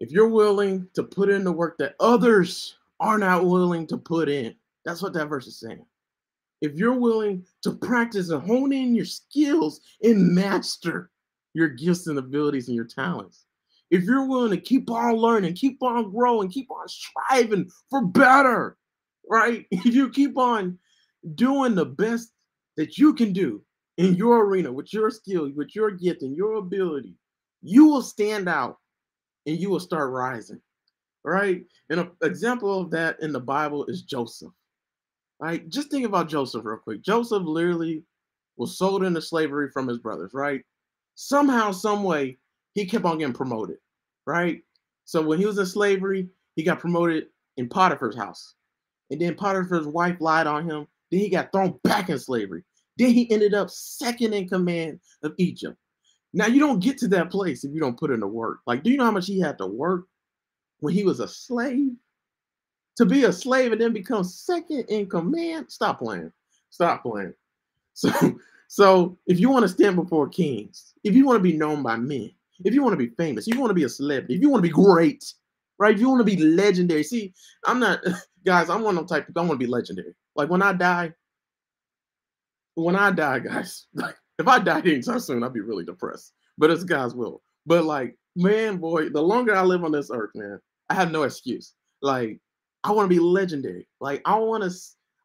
[0.00, 4.28] if you're willing to put in the work that others are not willing to put
[4.28, 4.54] in,
[4.84, 5.86] that's what that verse is saying.
[6.60, 11.10] If you're willing to practice and hone in your skills and master
[11.54, 13.46] your gifts and abilities and your talents,
[13.90, 18.76] if you're willing to keep on learning, keep on growing, keep on striving for better,
[19.28, 19.66] right?
[19.70, 20.78] If you keep on
[21.34, 22.32] doing the best
[22.76, 23.62] that you can do
[23.98, 27.14] in your arena with your skill, with your gift and your ability,
[27.62, 28.78] you will stand out
[29.46, 30.60] and you will start rising.
[31.24, 31.64] Right?
[31.90, 34.52] And an example of that in the Bible is Joseph.
[35.38, 35.68] Right?
[35.68, 37.02] Just think about Joseph real quick.
[37.02, 38.02] Joseph literally
[38.56, 40.62] was sold into slavery from his brothers, right?
[41.14, 42.38] Somehow, some way,
[42.74, 43.76] he kept on getting promoted,
[44.26, 44.62] right?
[45.04, 47.26] So when he was in slavery, he got promoted
[47.56, 48.54] in Potiphar's house.
[49.10, 50.86] And then Potiphar's wife lied on him.
[51.10, 52.64] Then he got thrown back in slavery.
[52.98, 55.76] Then he ended up second in command of Egypt.
[56.32, 58.58] Now you don't get to that place if you don't put in the work.
[58.66, 60.06] Like, do you know how much he had to work
[60.80, 61.92] when he was a slave?
[62.96, 65.66] To be a slave and then become second in command?
[65.70, 66.32] Stop playing.
[66.70, 67.34] Stop playing.
[67.98, 68.12] So,
[68.68, 71.96] so if you want to stand before kings, if you want to be known by
[71.96, 72.30] men,
[72.62, 74.62] if you want to be famous, you want to be a celebrity, if you want
[74.62, 75.32] to be great,
[75.78, 75.94] right?
[75.94, 77.02] If you want to be legendary.
[77.02, 77.32] See,
[77.64, 78.00] I'm not,
[78.44, 80.14] guys, I'm one of type I want to be legendary.
[80.34, 81.12] Like when I die,
[82.74, 86.32] when I die, guys, like if I died anytime soon, I'd be really depressed.
[86.58, 87.42] But it's God's will.
[87.66, 91.24] But like, man, boy, the longer I live on this earth, man, I have no
[91.24, 91.74] excuse.
[92.00, 92.40] Like,
[92.86, 93.88] I want to be legendary.
[94.00, 94.70] Like, I want to,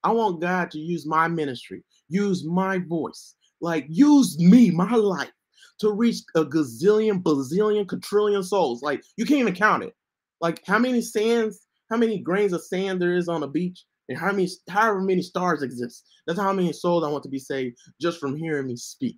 [0.03, 5.31] I want God to use my ministry, use my voice, like use me, my life,
[5.79, 8.81] to reach a gazillion, bazillion, quadrillion souls.
[8.81, 9.93] Like, you can't even count it.
[10.39, 13.85] Like, how many sands, how many grains of sand there is on a beach?
[14.09, 16.05] and how many however many stars exist.
[16.27, 19.17] That's how many souls I want to be saved just from hearing me speak.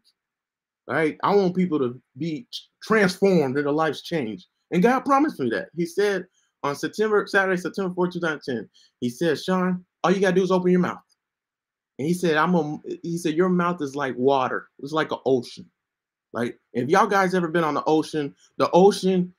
[0.87, 1.17] Right?
[1.23, 2.47] I want people to be
[2.83, 5.69] transformed their lives changed, And God promised me that.
[5.75, 6.25] He said
[6.63, 10.71] on September, Saturday, September 4, 2010, he said, Sean, all you gotta do is open
[10.71, 11.01] your mouth.
[11.99, 15.19] And he said, I'm a he said, your mouth is like water, it's like an
[15.25, 15.69] ocean.
[16.31, 19.33] Like if y'all guys ever been on the ocean, the ocean,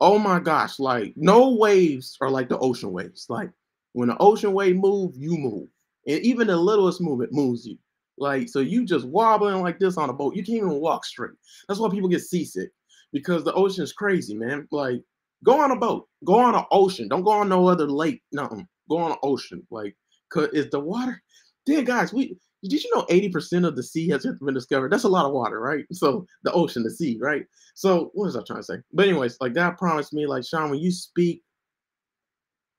[0.00, 3.26] oh my gosh, like no waves are like the ocean waves.
[3.28, 3.50] Like
[3.92, 5.68] when the ocean wave move, you move.
[6.06, 7.78] And even the littlest movement moves you.
[8.18, 10.34] Like, so you just wobbling like this on a boat.
[10.34, 11.32] You can't even walk straight.
[11.68, 12.70] That's why people get seasick
[13.12, 14.66] because the ocean is crazy, man.
[14.70, 15.02] Like,
[15.44, 17.08] go on a boat, go on an ocean.
[17.08, 18.22] Don't go on no other lake.
[18.32, 18.66] Nothing.
[18.88, 19.66] Go on an ocean.
[19.70, 19.96] Like,
[20.32, 21.20] cause is the water.
[21.66, 24.92] Then, guys, we did you know 80% of the sea has been discovered?
[24.92, 25.84] That's a lot of water, right?
[25.92, 27.44] So the ocean, the sea, right?
[27.74, 28.76] So what was I trying to say?
[28.92, 31.42] But anyways, like God promised me, like Sean, when you speak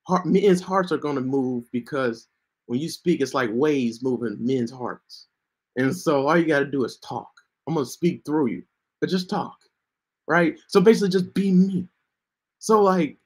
[0.08, 2.28] heart, men's hearts are going to move because
[2.68, 5.28] when you speak, it's like waves moving men's hearts.
[5.76, 7.30] And so all you got to do is talk.
[7.68, 8.64] I'm to speak through you,
[9.02, 9.58] but just talk.
[10.28, 10.58] Right.
[10.70, 11.88] So basically, just be me.
[12.64, 13.18] So, like,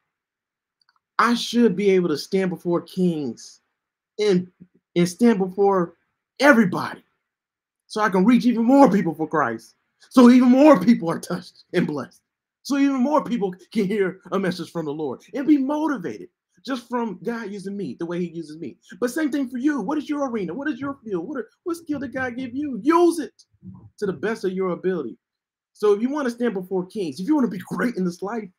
[1.19, 3.61] I should be able to stand before kings
[4.17, 4.47] and,
[4.95, 5.93] and stand before
[6.39, 7.03] everybody
[7.85, 9.75] so I can reach even more people for Christ.
[10.09, 12.19] So even more people are touched and blessed.
[12.63, 16.29] So even more people can hear a message from the Lord and be motivated
[16.65, 18.77] just from God using me the way He uses me.
[18.99, 19.81] But same thing for you.
[19.81, 20.51] What is your arena?
[20.51, 21.27] What is your field?
[21.27, 22.79] What, are, what skill did God give you?
[22.81, 23.43] Use it
[23.99, 25.15] to the best of your ability.
[25.73, 28.03] So if you want to stand before kings, if you want to be great in
[28.03, 28.49] this life,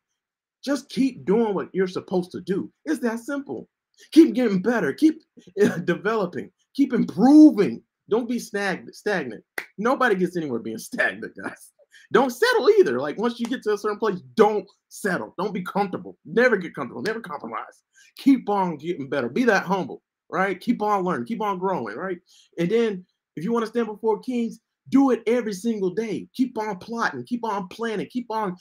[0.63, 2.71] just keep doing what you're supposed to do.
[2.85, 3.69] It's that simple.
[4.11, 4.93] Keep getting better.
[4.93, 5.21] Keep
[5.59, 6.51] eh, developing.
[6.75, 7.81] Keep improving.
[8.09, 8.95] Don't be stagnant.
[8.95, 9.43] Stagnant.
[9.77, 11.71] Nobody gets anywhere being stagnant, guys.
[12.11, 12.99] Don't settle either.
[12.99, 15.35] Like once you get to a certain place, don't settle.
[15.37, 16.17] Don't be comfortable.
[16.25, 17.03] Never get comfortable.
[17.03, 17.83] Never compromise.
[18.17, 19.29] Keep on getting better.
[19.29, 20.01] Be that humble,
[20.31, 20.59] right?
[20.59, 21.27] Keep on learning.
[21.27, 22.17] Keep on growing, right?
[22.57, 23.05] And then
[23.35, 24.59] if you want to stand before kings,
[24.89, 26.27] do it every single day.
[26.33, 27.23] Keep on plotting.
[27.23, 28.07] Keep on planning.
[28.07, 28.55] Keep on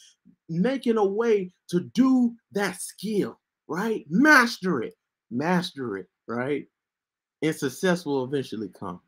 [0.49, 4.05] making a way to do that skill, right?
[4.09, 4.95] Master it.
[5.31, 6.67] Master it, right?
[7.43, 9.01] And success will eventually come.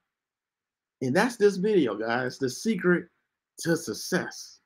[1.03, 2.39] And that's this video, guys.
[2.39, 3.09] The secret
[3.61, 4.59] to success.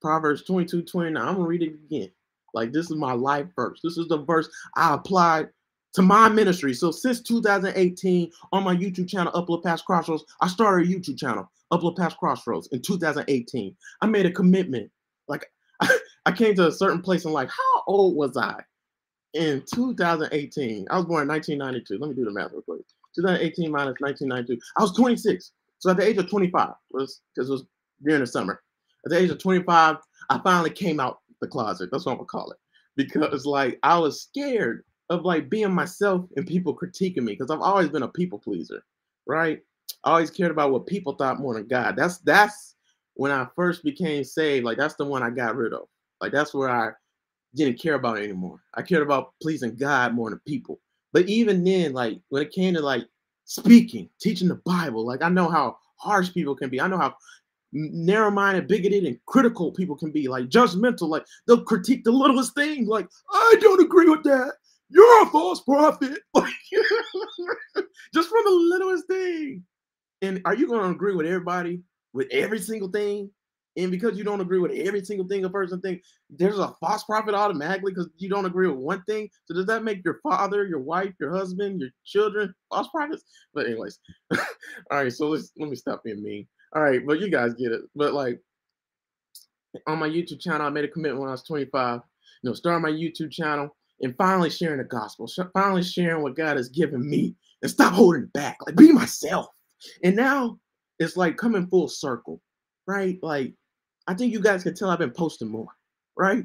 [0.00, 1.20] Proverbs 22 29.
[1.20, 2.10] I'm going to read it again.
[2.54, 3.80] Like, this is my life verse.
[3.82, 5.48] This is the verse I applied
[5.94, 6.74] to my ministry.
[6.74, 11.50] So, since 2018, on my YouTube channel, Uplift Past Crossroads, I started a YouTube channel,
[11.70, 13.76] Uplift Past Crossroads, in 2018.
[14.00, 14.90] I made a commitment.
[15.26, 15.46] Like,
[16.26, 18.54] I came to a certain place and like, How old was I?
[19.34, 21.98] In 2018, I was born in 1992.
[21.98, 22.80] Let me do the math real quick.
[23.14, 24.60] 2018 minus 1992.
[24.78, 25.52] I was 26.
[25.78, 27.64] So at the age of 25, was because it was
[28.02, 28.62] during the summer.
[29.04, 29.96] At the age of 25,
[30.30, 31.90] I finally came out the closet.
[31.90, 32.58] That's what I'm gonna call it.
[32.96, 37.60] Because like I was scared of like being myself and people critiquing me because I've
[37.60, 38.84] always been a people pleaser,
[39.26, 39.60] right?
[40.04, 41.96] I always cared about what people thought more than God.
[41.96, 42.76] That's that's
[43.14, 44.64] when I first became saved.
[44.64, 45.88] Like that's the one I got rid of.
[46.20, 46.90] Like that's where I
[47.54, 48.60] didn't care about anymore.
[48.74, 50.80] I cared about pleasing God more than people.
[51.12, 53.04] But even then, like when it came to like
[53.44, 56.80] speaking, teaching the Bible, like I know how harsh people can be.
[56.80, 57.16] I know how
[57.72, 61.08] narrow-minded, bigoted, and critical people can be, like judgmental.
[61.08, 62.86] Like they'll critique the littlest thing.
[62.86, 64.52] Like I don't agree with that.
[64.90, 66.18] You're a false prophet.
[68.14, 69.57] just from the littlest thing.
[70.22, 73.30] And are you going to agree with everybody with every single thing?
[73.76, 77.04] And because you don't agree with every single thing a person thinks, there's a false
[77.04, 79.30] prophet automatically because you don't agree with one thing.
[79.44, 83.22] So does that make your father, your wife, your husband, your children false prophets?
[83.54, 84.00] But anyways,
[84.32, 84.38] all
[84.90, 85.12] right.
[85.12, 86.48] So let's let me stop being mean.
[86.74, 87.82] All right, but you guys get it.
[87.94, 88.40] But like
[89.86, 92.00] on my YouTube channel, I made a commitment when I was 25.
[92.42, 96.56] You know, start my YouTube channel and finally sharing the gospel, finally sharing what God
[96.56, 98.56] has given me, and stop holding back.
[98.66, 99.46] Like be myself.
[100.02, 100.58] And now
[100.98, 102.40] it's like coming full circle,
[102.86, 103.18] right?
[103.22, 103.54] Like
[104.06, 105.68] I think you guys can tell I've been posting more,
[106.16, 106.44] right?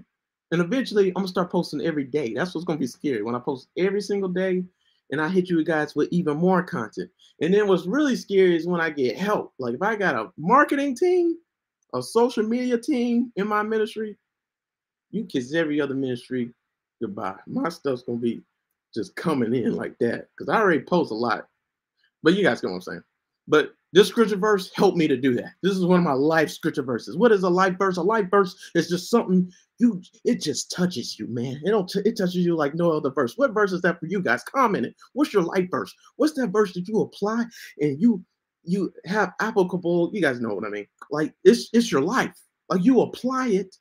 [0.52, 2.34] And eventually I'm gonna start posting every day.
[2.34, 4.64] That's what's gonna be scary when I post every single day
[5.12, 7.10] and I hit you guys with even more content.
[7.42, 9.54] And then what's really scary is when I get help.
[9.60, 11.38] Like if I got a marketing team,
[11.94, 14.18] a social media team in my ministry,
[15.12, 16.54] you kiss every other ministry
[17.02, 17.40] goodbye.
[17.48, 18.42] My stuff's gonna be
[18.94, 21.48] just coming in like that because I already post a lot.
[22.22, 23.04] But you guys get what I'm saying.
[23.48, 25.54] But this scripture verse helped me to do that.
[25.62, 27.16] This is one of my life scripture verses.
[27.18, 27.98] What is a life verse?
[27.98, 31.62] A life verse is just something you it just touches you, man.
[31.64, 33.38] It don't t- it touches you like no other verse.
[33.38, 34.44] What verse is that for you guys?
[34.44, 34.96] Comment it.
[35.14, 35.94] What's your life verse?
[36.16, 37.46] What's that verse that you apply
[37.80, 38.24] and you
[38.64, 40.12] you have applicable?
[40.14, 40.88] You guys know what I mean.
[41.12, 42.34] Like it's it's your life.
[42.70, 43.76] Like you apply it,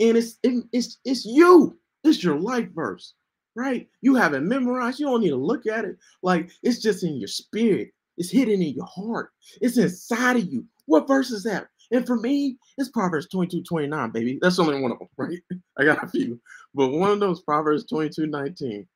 [0.00, 1.78] and it's it, it's it's you.
[2.04, 3.14] It's your life verse,
[3.54, 3.88] right?
[4.00, 5.00] You have it memorized.
[5.00, 5.96] You don't need to look at it.
[6.22, 7.90] Like it's just in your spirit.
[8.16, 9.30] It's hidden in your heart.
[9.60, 10.64] It's inside of you.
[10.86, 11.68] What verse is that?
[11.92, 14.38] And for me, it's Proverbs 22, 29, baby.
[14.40, 15.38] That's only one of them, right?
[15.78, 16.40] I got a few.
[16.74, 18.86] But one of those Proverbs 22, 19.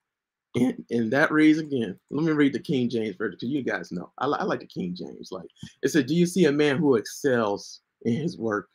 [0.57, 1.99] And, and that reads again.
[2.11, 4.11] Let me read the King James version because you guys know.
[4.19, 5.31] I, I like the King James.
[5.31, 5.47] Like
[5.83, 8.69] it said, Do you see a man who excels in his work?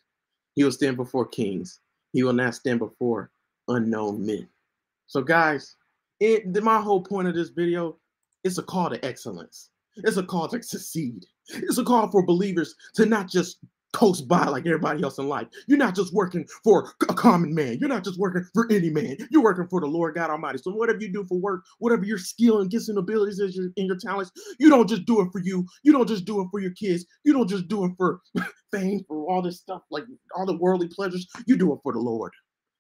[0.56, 1.82] He will stand before kings.
[2.14, 3.30] He will not stand before
[3.68, 4.48] unknown men.
[5.08, 5.76] So, guys,
[6.22, 7.98] it, my whole point of this video
[8.46, 9.70] is a call to excellence.
[9.98, 11.26] It's a call to succeed.
[11.50, 13.60] It's a call for believers to not just
[13.96, 15.48] coast by like everybody else in life.
[15.68, 17.78] You're not just working for a common man.
[17.80, 19.16] You're not just working for any man.
[19.32, 20.58] You're working for the Lord God Almighty.
[20.58, 23.68] So whatever you do for work, whatever your skill and gifts and abilities is your,
[23.78, 25.66] and your talents, you don't just do it for you.
[25.84, 27.06] You don't just do it for your kids.
[27.24, 28.20] You don't just do it for
[28.72, 30.04] fame, for all this stuff, like
[30.36, 31.26] all the worldly pleasures.
[31.48, 32.34] You do it for the Lord.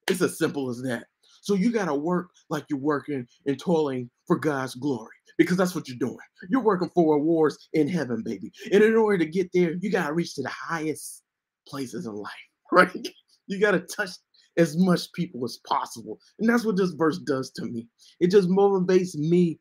[0.09, 1.05] It's as simple as that.
[1.41, 5.75] So you got to work like you're working and toiling for God's glory because that's
[5.75, 6.17] what you're doing.
[6.49, 8.51] You're working for awards in heaven, baby.
[8.71, 11.23] And in order to get there, you got to reach to the highest
[11.67, 12.31] places in life,
[12.71, 13.07] right?
[13.47, 14.11] You got to touch
[14.57, 16.19] as much people as possible.
[16.39, 17.87] And that's what this verse does to me.
[18.19, 19.59] It just motivates me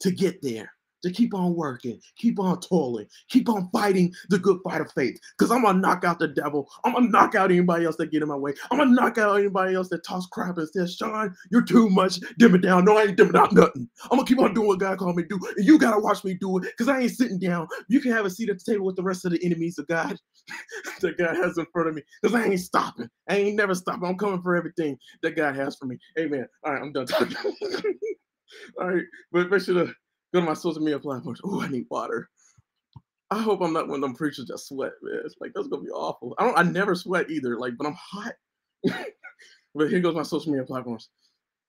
[0.00, 0.70] to get there
[1.02, 5.18] to keep on working, keep on toiling, keep on fighting the good fight of faith.
[5.36, 6.68] Because I'm gonna knock out the devil.
[6.84, 8.54] I'm gonna knock out anybody else that get in my way.
[8.70, 12.20] I'm gonna knock out anybody else that talks crap and says, Sean, you're too much.
[12.38, 12.84] Dim it down.
[12.84, 13.88] No, I ain't dimming out nothing.
[14.04, 15.40] I'm gonna keep on doing what God called me to do.
[15.56, 17.68] And you gotta watch me do it because I ain't sitting down.
[17.88, 19.86] You can have a seat at the table with the rest of the enemies of
[19.86, 20.18] God
[21.00, 22.02] that God has in front of me.
[22.22, 23.08] Because I ain't stopping.
[23.28, 24.08] I ain't never stopping.
[24.08, 25.98] I'm coming for everything that God has for me.
[26.18, 26.46] Amen.
[26.64, 27.36] All right, I'm done talking.
[28.80, 29.94] All right, but make sure to
[30.32, 31.40] go to my social media platforms.
[31.44, 32.28] Oh, I need water.
[33.30, 35.20] I hope I'm not one of them preachers that sweat, man.
[35.24, 36.34] It's like that's gonna be awful.
[36.38, 38.32] I don't I never sweat either, like, but I'm hot.
[39.74, 41.10] but here goes my social media platforms.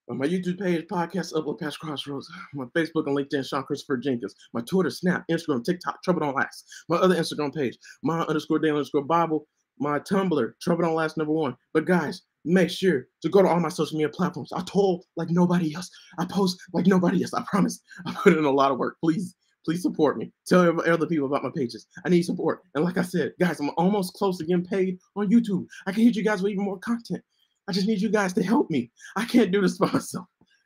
[0.10, 2.28] On my YouTube page, podcast, Uplift Past Crossroads.
[2.56, 4.34] My Facebook and LinkedIn, Sean Christopher Jenkins.
[4.56, 6.66] My Twitter, Snap, Instagram, TikTok, Trouble Don't Last.
[6.90, 9.46] My other Instagram page, my underscore daily underscore Bible.
[9.80, 11.56] My Tumblr, Trouble Don't Last number one.
[11.74, 14.52] But guys, make sure to go to all my social media platforms.
[14.52, 15.90] I told like nobody else.
[16.18, 17.34] I post like nobody else.
[17.34, 17.82] I promise.
[18.06, 18.98] I put in a lot of work.
[19.02, 20.32] Please, please support me.
[20.48, 21.88] Tell other people about my pages.
[22.06, 22.62] I need support.
[22.76, 25.66] And like I said, guys, I'm almost close to getting paid on YouTube.
[25.86, 27.24] I can hit you guys with even more content.
[27.68, 28.92] I just need you guys to help me.
[29.16, 30.26] I can't do this by myself.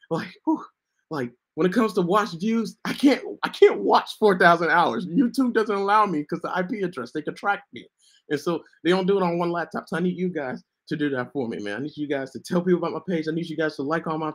[0.09, 0.63] Like, whew,
[1.09, 5.05] like when it comes to watch views, I can't I can't watch 4,000 hours.
[5.05, 7.85] YouTube doesn't allow me because the IP address, they can track me.
[8.33, 9.87] And so they don't do it on one laptop.
[9.87, 11.77] So I need you guys to do that for me, man.
[11.77, 13.27] I need you guys to tell people about my page.
[13.27, 14.33] I need you guys to like all my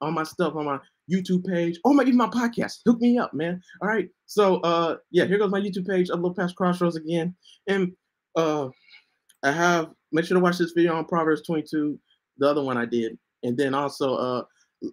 [0.00, 0.78] all my stuff on my
[1.10, 1.78] YouTube page.
[1.84, 2.78] Oh my even my podcast.
[2.86, 3.60] Hook me up, man.
[3.82, 4.08] All right.
[4.26, 6.10] So uh yeah, here goes my YouTube page.
[6.10, 7.34] Uplift Past Crossroads again.
[7.66, 7.92] And
[8.34, 8.68] uh
[9.42, 11.98] I have make sure to watch this video on Proverbs 22,
[12.38, 13.18] the other one I did.
[13.42, 14.42] And then also uh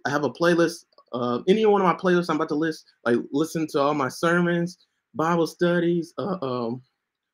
[0.06, 0.84] I have a playlist.
[1.12, 4.08] Uh any one of my playlists I'm about to list, like listen to all my
[4.08, 4.78] sermons,
[5.14, 6.82] Bible studies, uh um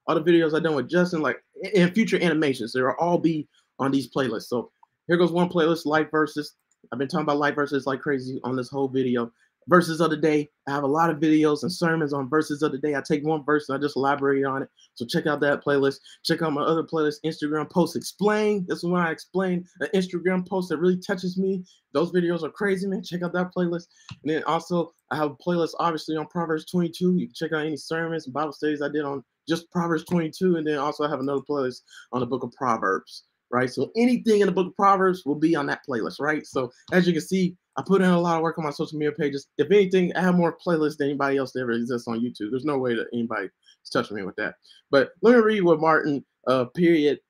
[0.08, 1.42] all the videos I've done with Justin, like
[1.74, 2.72] in future animations.
[2.72, 3.46] They'll all be
[3.78, 4.48] on these playlists.
[4.48, 4.72] So
[5.06, 6.54] here goes one playlist, life verses.
[6.90, 9.30] I've been talking about life verses like crazy on this whole video.
[9.66, 10.48] Verses of the day.
[10.66, 12.94] I have a lot of videos and sermons on verses of the day.
[12.94, 14.70] I take one verse and I just elaborate on it.
[14.94, 15.96] So check out that playlist.
[16.24, 18.64] Check out my other playlist, Instagram post explain.
[18.66, 21.64] This is when I explain an Instagram post that really touches me.
[21.92, 23.02] Those videos are crazy, man.
[23.02, 23.88] Check out that playlist.
[24.22, 27.16] And then also I have a playlist obviously on Proverbs 22.
[27.16, 30.56] You can check out any sermons and Bible studies I did on just Proverbs 22.
[30.56, 31.80] And then also I have another playlist
[32.12, 33.70] on the book of Proverbs right?
[33.70, 36.46] So anything in the book of Proverbs will be on that playlist, right?
[36.46, 38.98] So as you can see, I put in a lot of work on my social
[38.98, 39.46] media pages.
[39.56, 42.50] If anything, I have more playlists than anybody else that ever exists on YouTube.
[42.50, 44.56] There's no way that anybody is touching me with that.
[44.90, 47.20] But let me read what Martin, uh, period,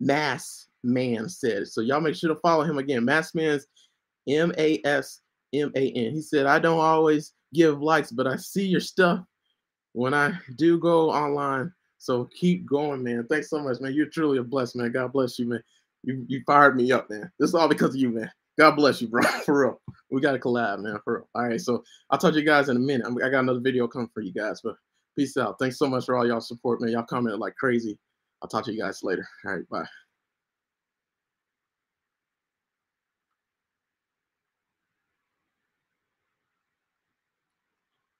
[0.00, 1.68] Mass Man said.
[1.68, 3.04] So y'all make sure to follow him again.
[3.04, 3.66] Mass Man's
[4.28, 5.20] M A S
[5.54, 6.14] M A N.
[6.14, 9.20] He said, I don't always give likes, but I see your stuff
[9.94, 11.72] when I do go online
[12.04, 13.26] so keep going, man.
[13.30, 13.94] Thanks so much, man.
[13.94, 14.92] You're truly a blessed man.
[14.92, 15.62] God bless you, man.
[16.02, 17.30] You you fired me up, man.
[17.38, 18.30] This is all because of you, man.
[18.58, 19.22] God bless you, bro.
[19.22, 19.80] For real.
[20.10, 20.98] We got to collab, man.
[21.02, 21.28] For real.
[21.34, 21.58] All right.
[21.58, 23.06] So I'll talk to you guys in a minute.
[23.24, 24.76] I got another video coming for you guys, but
[25.16, 25.56] peace out.
[25.58, 26.90] Thanks so much for all y'all support, man.
[26.90, 27.98] Y'all commented like crazy.
[28.42, 29.26] I'll talk to you guys later.
[29.46, 29.68] All right.
[29.70, 29.86] Bye.